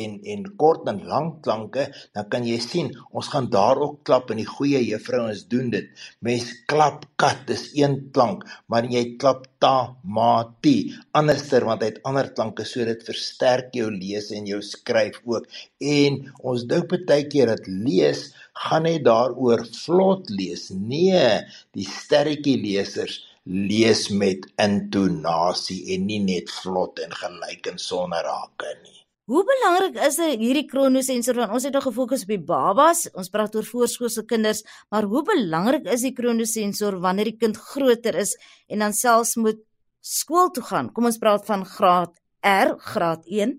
en 0.00 0.18
en 0.34 0.44
kort 0.60 0.88
en 0.90 1.00
lank 1.10 1.40
klanke, 1.46 1.86
dan 2.16 2.28
kan 2.32 2.46
jy 2.48 2.58
sien 2.64 2.90
ons 3.10 3.30
gaan 3.32 3.48
daar 3.52 3.80
ook 3.84 4.02
klap 4.08 4.30
en 4.32 4.40
die 4.40 4.48
goeie 4.48 4.80
juffrouens 4.86 5.44
doen 5.52 5.70
dit. 5.74 5.90
Mens 6.24 6.50
klap 6.70 7.06
kat 7.20 7.50
is 7.54 7.68
een 7.78 7.98
klank, 8.16 8.44
maar 8.68 8.88
jy 8.88 9.04
klap 9.22 9.46
ta 9.62 9.94
ma 10.04 10.32
ti 10.64 10.76
anderster 11.18 11.66
want 11.68 11.84
hy 11.84 11.92
het 11.92 12.00
ander 12.08 12.30
klanke 12.36 12.66
so 12.68 12.84
dit 12.88 13.04
versterk 13.06 13.74
jou 13.78 13.90
lees 13.92 14.30
en 14.36 14.48
jou 14.50 14.60
skryf 14.66 15.20
ook. 15.24 15.46
En 15.80 16.22
ons 16.42 16.64
dink 16.70 16.90
baie 16.92 17.26
keer 17.32 17.52
dat 17.52 17.68
lees 17.68 18.30
gaan 18.64 18.86
net 18.88 19.04
daaroor 19.08 19.64
vlot 19.84 20.30
lees. 20.30 20.70
Nee, 20.70 21.42
die 21.76 21.86
sterretjie 21.88 22.58
lesers 22.62 23.20
lees 23.44 24.08
met 24.22 24.46
intonasie 24.62 25.80
en 25.94 26.06
nie 26.06 26.20
net 26.22 26.50
vlot 26.62 27.02
en 27.06 27.14
gelyk 27.22 27.72
en 27.72 27.78
sonder 27.78 28.28
hake 28.28 28.74
nie. 28.82 29.01
Hoe 29.30 29.44
belangrik 29.46 30.00
is 30.02 30.16
hierdie 30.18 30.64
kronosensor 30.66 31.36
want 31.38 31.52
ons 31.54 31.62
het 31.68 31.76
nog 31.76 31.84
gefokus 31.86 32.24
op 32.24 32.30
die 32.32 32.40
babas, 32.42 33.04
ons 33.14 33.30
praat 33.30 33.54
oor 33.54 33.66
voorskoolse 33.68 34.24
kinders, 34.26 34.64
maar 34.90 35.06
hoe 35.06 35.22
belangrik 35.28 35.86
is 35.94 36.02
die 36.02 36.10
kronosensor 36.16 36.96
wanneer 37.04 37.30
die 37.30 37.38
kind 37.38 37.60
groter 37.70 38.18
is 38.18 38.34
en 38.66 38.82
dan 38.82 38.96
selfs 38.98 39.36
moet 39.38 39.60
skool 40.02 40.50
toe 40.50 40.64
gaan? 40.66 40.90
Kom 40.90 41.06
ons 41.06 41.20
praat 41.22 41.46
van 41.46 41.62
graad 41.62 42.18
R, 42.42 42.74
graad 42.82 43.22
1. 43.30 43.54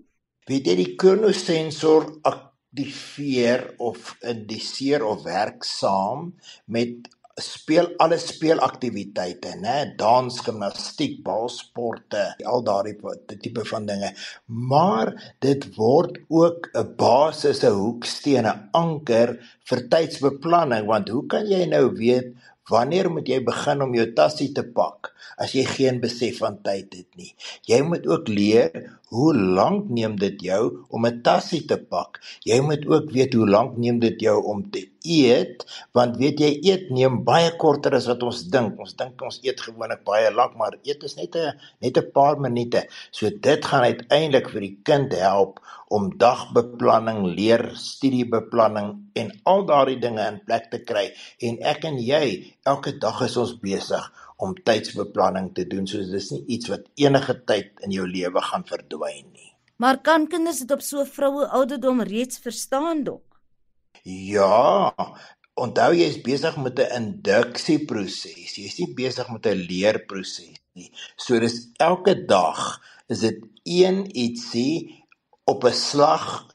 Weet 0.52 0.68
jy 0.68 0.76
die 0.82 0.90
kronosensor 1.00 2.10
aktiveer 2.28 3.70
of 3.80 4.12
indiseer 4.20 5.08
of 5.08 5.24
werk 5.24 5.64
saam 5.64 6.34
met 6.68 7.08
speel 7.40 7.88
alle 7.98 8.18
speelaktiwiteite, 8.18 9.56
né, 9.58 9.94
dans, 9.98 10.38
gimnastiek, 10.46 11.16
balsporte, 11.26 12.22
al 12.46 12.62
daardie 12.62 12.94
tipe 13.42 13.64
van 13.66 13.86
dinge. 13.86 14.12
Maar 14.46 15.10
dit 15.42 15.66
word 15.76 16.18
ook 16.28 16.70
'n 16.74 16.94
basis, 16.96 17.64
'n 17.64 17.74
hoeksteen, 17.74 18.46
'n 18.46 18.68
anker 18.72 19.38
vir 19.64 19.88
tydsbeplanning, 19.88 20.86
want 20.86 21.08
hoe 21.08 21.26
kan 21.26 21.46
jy 21.46 21.66
nou 21.66 21.90
weet 21.96 22.34
wanneer 22.70 23.10
moet 23.10 23.28
jy 23.28 23.42
begin 23.44 23.82
om 23.82 23.94
jou 23.94 24.12
tassie 24.12 24.52
te 24.52 24.62
pak 24.62 25.13
as 25.38 25.54
jy 25.56 25.64
geen 25.68 26.00
besef 26.00 26.38
van 26.42 26.60
tyd 26.62 26.94
het 26.94 27.10
nie? 27.16 27.34
Jy 27.68 27.82
moet 27.82 28.06
ook 28.06 28.28
leer 28.28 28.70
hoe 29.14 29.30
lank 29.34 29.90
neem 29.94 30.16
dit 30.18 30.40
jou 30.42 30.62
om 30.90 31.06
'n 31.06 31.22
tassie 31.22 31.64
te 31.66 31.78
pak? 31.78 32.20
Jy 32.42 32.60
moet 32.60 32.86
ook 32.86 33.10
weet 33.10 33.34
hoe 33.34 33.48
lank 33.48 33.76
neem 33.76 33.98
dit 33.98 34.20
jou 34.20 34.42
om 34.44 34.70
te 34.70 34.88
eet, 35.04 35.64
want 35.92 36.16
weet 36.16 36.40
jy 36.40 36.50
eet 36.64 36.90
neem 36.90 37.20
baie 37.24 37.52
korter 37.60 37.94
as 37.94 38.08
wat 38.10 38.22
ons 38.22 38.42
dink. 38.48 38.80
Ons 38.80 38.96
dink 38.96 39.20
ons 39.22 39.40
eet 39.44 39.60
gewoonlik 39.60 40.04
baie 40.04 40.32
lank, 40.32 40.56
maar 40.56 40.78
eet 40.82 41.04
is 41.04 41.16
net 41.16 41.36
'n 41.36 41.52
net 41.80 41.98
'n 41.98 42.10
paar 42.12 42.40
minute. 42.40 42.86
So 43.10 43.30
dit 43.30 43.64
gaan 43.64 43.84
uiteindelik 43.84 44.48
vir 44.50 44.60
die 44.60 44.78
kind 44.82 45.12
help 45.12 45.60
om 45.88 46.10
dagbeplanning, 46.18 47.34
leer, 47.36 47.70
studiebeplanning 47.74 49.10
en 49.14 49.40
al 49.44 49.66
daardie 49.66 49.98
dinge 49.98 50.26
in 50.26 50.40
plek 50.46 50.70
te 50.70 50.78
kry. 50.78 51.12
En 51.38 51.58
ek 51.62 51.84
en 51.84 51.98
jy, 51.98 52.54
elke 52.64 52.98
dag 52.98 53.22
is 53.22 53.36
ons 53.36 53.54
besig 53.60 54.10
om 54.36 54.54
tydsbeplanning 54.54 55.52
te 55.54 55.66
doen. 55.66 55.86
So 55.86 56.02
dis 56.02 56.30
nie 56.34 56.44
iets 56.56 56.70
wat 56.72 56.88
enige 57.00 57.36
tyd 57.46 57.84
in 57.86 57.94
jou 57.94 58.06
lewe 58.08 58.42
gaan 58.42 58.66
verdwyn 58.68 59.28
nie. 59.32 59.52
Maar 59.76 60.00
kan 60.06 60.26
kinders 60.30 60.62
dit 60.62 60.70
op 60.70 60.82
so 60.82 61.04
vroue 61.04 61.46
ouderdom 61.58 62.02
reeds 62.06 62.38
verstaan 62.38 63.04
dok? 63.04 63.40
Ja, 64.04 64.92
onthou 65.58 65.90
jy 65.94 66.06
is 66.12 66.20
besig 66.22 66.56
met 66.56 66.78
'n 66.78 66.92
induksieproses. 67.02 68.56
Jy 68.56 68.64
is 68.64 68.78
nie 68.78 68.94
besig 68.94 69.30
met 69.30 69.46
'n 69.46 69.66
leerproses 69.70 70.60
nie. 70.74 70.90
So 71.16 71.38
dis 71.38 71.70
elke 71.78 72.14
dag 72.26 72.80
is 73.08 73.20
dit 73.20 73.40
een 73.62 74.06
ietsie 74.16 75.04
op 75.44 75.64
'n 75.64 75.72
slag 75.72 76.53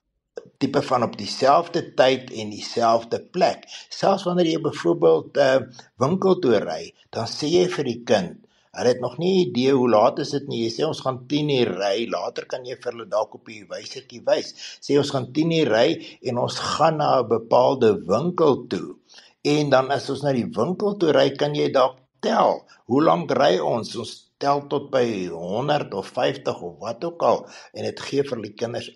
tipe 0.60 0.82
van 0.90 1.06
op 1.08 1.16
dieselfde 1.18 1.82
tyd 1.96 2.32
en 2.42 2.52
dieselfde 2.52 3.22
plek. 3.36 3.64
Selfs 3.96 4.26
wanneer 4.28 4.50
jy 4.52 4.60
byvoorbeeld 4.68 5.38
'n 5.38 5.40
uh, 5.40 5.56
eh, 5.56 5.62
winkel 6.04 6.40
toe 6.44 6.60
ry, 6.60 6.84
dan 7.16 7.28
sê 7.32 7.48
jy 7.48 7.66
vir 7.76 7.86
die 7.88 8.02
kind, 8.12 8.36
hulle 8.76 8.92
het 8.94 9.00
nog 9.02 9.18
nie 9.18 9.46
idee 9.46 9.74
hoe 9.74 9.90
laat 9.90 10.20
is 10.20 10.32
dit 10.36 10.48
nie. 10.48 10.64
Jy 10.66 10.72
sê 10.76 10.86
ons 10.88 11.02
gaan 11.06 11.20
10 11.32 11.50
uur 11.56 11.72
ry, 11.80 12.08
later 12.12 12.46
kan 12.46 12.66
jy 12.66 12.76
vir 12.76 12.92
hulle 12.92 13.08
dalk 13.10 13.34
op 13.40 13.46
die 13.46 13.64
wysertjie 13.72 14.22
wys. 14.28 14.54
Sê 14.84 14.98
ons 15.00 15.12
gaan 15.16 15.32
10 15.34 15.52
uur 15.60 15.72
ry 15.74 15.88
en 16.22 16.38
ons 16.38 16.60
gaan 16.60 16.98
na 16.98 17.10
'n 17.22 17.28
bepaalde 17.28 17.96
winkel 18.14 18.68
toe. 18.68 18.96
En 19.44 19.70
dan 19.70 19.92
as 19.92 20.10
ons 20.10 20.24
na 20.24 20.34
die 20.34 20.50
winkel 20.60 20.98
toe 20.98 21.12
ry, 21.12 21.30
kan 21.36 21.56
jy 21.56 21.72
dalk 21.72 21.98
tel. 22.20 22.66
Hoe 22.86 23.04
lank 23.04 23.32
ry 23.32 23.58
ons? 23.60 23.96
Ons 23.96 24.30
tel 24.40 24.68
tot 24.68 24.90
by 24.92 25.28
100 25.28 25.94
of 25.94 26.08
50 26.16 26.62
of 26.62 26.78
wat 26.80 27.04
ook 27.04 27.24
al 27.24 27.48
en 27.74 27.84
dit 27.84 28.00
gee 28.00 28.24
vir 28.24 28.42
die 28.42 28.54
kinders 28.56 28.90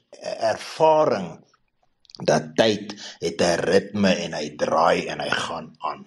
ervaring 0.52 1.43
dat 2.21 2.56
tyd 2.56 2.93
het 3.19 3.41
'n 3.41 3.60
ritme 3.69 4.13
en 4.26 4.34
hy 4.34 4.56
draai 4.56 5.08
en 5.08 5.19
hy 5.19 5.30
gaan 5.30 5.76
aan. 5.80 6.06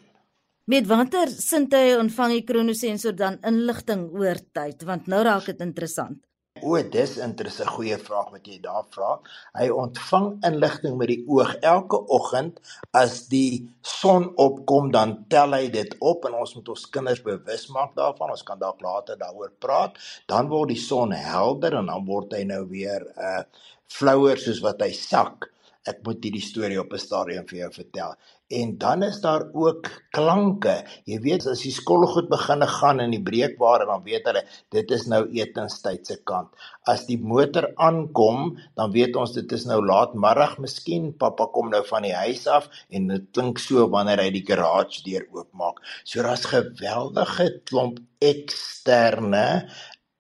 Met 0.64 0.86
watter 0.86 1.28
sintuie 1.28 1.98
ontvang 1.98 2.32
die 2.32 2.44
kronosensor 2.44 3.14
dan 3.14 3.38
inligting 3.42 4.10
oor 4.10 4.38
tyd? 4.52 4.82
Want 4.82 5.06
nou 5.06 5.22
raak 5.22 5.44
dit 5.46 5.60
interessant. 5.60 6.18
O, 6.62 6.82
dis 6.82 7.18
'n 7.18 7.34
goeie 7.76 7.98
vraag 7.98 8.30
wat 8.30 8.46
jy 8.46 8.58
daar 8.60 8.84
vra. 8.90 9.20
Hy 9.54 9.68
ontvang 9.68 10.44
inligting 10.44 10.96
met 10.96 11.08
die 11.08 11.24
oog 11.28 11.54
elke 11.60 11.98
oggend 12.08 12.60
as 12.92 13.28
die 13.28 13.68
son 13.82 14.32
opkom, 14.36 14.90
dan 14.90 15.26
tel 15.28 15.52
hy 15.52 15.68
dit 15.68 15.96
op 16.00 16.24
en 16.24 16.34
ons 16.34 16.54
moet 16.54 16.68
ons 16.68 16.90
kinders 16.90 17.22
bewus 17.22 17.68
maak 17.68 17.94
daarvan. 17.94 18.30
Ons 18.30 18.42
kan 18.42 18.58
dalk 18.58 18.80
later 18.80 19.18
daaroor 19.18 19.52
praat. 19.58 19.98
Dan 20.26 20.48
word 20.48 20.68
die 20.68 20.80
son 20.80 21.12
helder 21.12 21.74
en 21.74 21.86
dan 21.86 22.06
word 22.06 22.32
hy 22.32 22.44
nou 22.44 22.66
weer 22.68 23.06
uh, 23.16 23.42
flouer 23.86 24.38
soos 24.38 24.60
wat 24.60 24.80
hy 24.80 24.92
sak 24.92 25.52
ek 25.90 26.02
moet 26.06 26.24
hierdie 26.24 26.42
storie 26.42 26.80
op 26.80 26.92
'n 26.92 26.98
stadium 26.98 27.46
vir 27.46 27.58
jou 27.58 27.70
vertel. 27.72 28.16
En 28.48 28.78
dan 28.78 29.02
is 29.02 29.20
daar 29.20 29.42
ook 29.52 29.88
klanke. 30.14 30.84
Jy 31.04 31.18
weet 31.20 31.46
as 31.50 31.64
die 31.66 31.72
skoolgoed 31.74 32.28
begine 32.30 32.66
gaan 32.70 33.00
in 33.02 33.10
die 33.10 33.22
breekbare 33.22 33.86
dan 33.88 34.04
weet 34.04 34.28
hulle 34.30 34.44
dit 34.70 34.90
is 34.90 35.06
nou 35.10 35.24
etenstyd 35.34 36.06
se 36.06 36.16
kant. 36.22 36.54
As 36.86 37.06
die 37.06 37.18
motor 37.18 37.72
aankom, 37.74 38.54
dan 38.78 38.92
weet 38.94 39.16
ons 39.16 39.34
dit 39.34 39.52
is 39.52 39.66
nou 39.66 39.80
laatmiddag, 39.82 40.58
miskien 40.62 41.10
pappa 41.18 41.48
kom 41.50 41.70
nou 41.70 41.82
van 41.90 42.06
die 42.06 42.14
huis 42.14 42.46
af 42.46 42.70
en 42.90 43.08
dit 43.08 43.26
klink 43.32 43.58
so 43.58 43.88
wanneer 43.90 44.22
hy 44.22 44.30
die 44.30 44.46
garage 44.46 45.02
deur 45.02 45.26
oopmaak. 45.34 45.82
So 46.04 46.22
daar's 46.22 46.46
geweldige 46.46 47.50
klomp 47.64 47.98
eksterne 48.22 49.66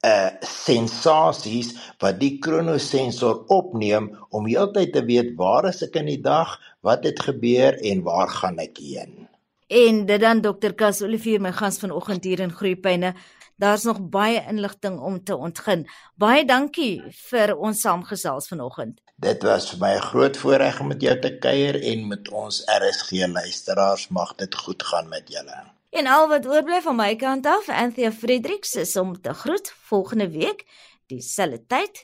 uh 0.06 0.30
sensasies 0.46 1.72
wat 2.02 2.20
die 2.20 2.36
kronosensor 2.42 3.44
opneem 3.52 4.12
om 4.30 4.46
heeltyd 4.46 4.92
te 4.94 5.04
weet 5.04 5.34
waar 5.40 5.68
is 5.70 5.82
ek 5.82 5.98
in 6.02 6.10
die 6.12 6.22
dag, 6.22 6.58
wat 6.86 7.04
het 7.08 7.22
gebeur 7.28 7.78
en 7.82 8.04
waar 8.06 8.30
gaan 8.30 8.60
ek 8.62 8.78
heen. 8.78 9.26
En 9.66 10.04
dit 10.06 10.20
dan 10.22 10.40
dokter 10.40 10.74
Kas 10.78 11.02
Olivier 11.02 11.40
my 11.42 11.50
gas 11.52 11.80
vanoggend 11.82 12.24
hier 12.24 12.40
in 12.40 12.52
Groepyne. 12.54 13.14
Daar's 13.58 13.82
nog 13.88 13.98
baie 14.12 14.44
inligting 14.48 15.00
om 15.00 15.24
te 15.24 15.36
ontgin. 15.36 15.86
Baie 16.14 16.44
dankie 16.44 17.02
vir 17.30 17.56
ons 17.56 17.80
saamgesels 17.80 18.46
vanoggend. 18.52 19.00
Dit 19.16 19.42
was 19.42 19.70
vir 19.70 19.80
my 19.80 19.94
'n 19.96 20.08
groot 20.10 20.36
voorreg 20.36 20.80
om 20.80 20.88
met 20.88 21.02
jou 21.02 21.18
te 21.20 21.38
kuier 21.38 21.82
en 21.82 22.08
met 22.08 22.28
ons 22.28 22.62
RSG 22.66 23.26
luisteraars 23.26 24.08
mag 24.08 24.34
dit 24.34 24.54
goed 24.54 24.82
gaan 24.82 25.08
met 25.08 25.28
julle. 25.28 25.75
En 25.96 26.06
al 26.06 26.26
wat 26.28 26.44
oorbly 26.46 26.82
van 26.84 26.98
my 26.98 27.14
kant 27.16 27.46
af, 27.48 27.68
Anthea 27.72 28.10
Fredericks 28.12 28.74
is 28.76 28.96
om 29.00 29.14
te 29.20 29.32
groet 29.32 29.70
volgende 29.88 30.28
week 30.30 30.66
dieselfde 31.08 31.62
tyd, 31.66 32.02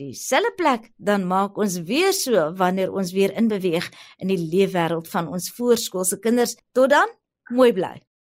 dieselfde 0.00 0.52
plek, 0.56 0.88
dan 0.96 1.26
maak 1.28 1.60
ons 1.60 1.76
weer 1.84 2.14
so 2.16 2.46
wanneer 2.56 2.92
ons 2.92 3.12
weer 3.12 3.36
inbeweeg 3.36 3.90
in 4.16 4.32
die 4.32 4.40
leefwêreld 4.40 5.12
van 5.12 5.28
ons 5.28 5.50
voorskoolse 5.58 6.18
kinders. 6.24 6.56
Tot 6.72 6.88
dan, 6.96 7.12
mooi 7.52 7.72
bly. 7.76 7.92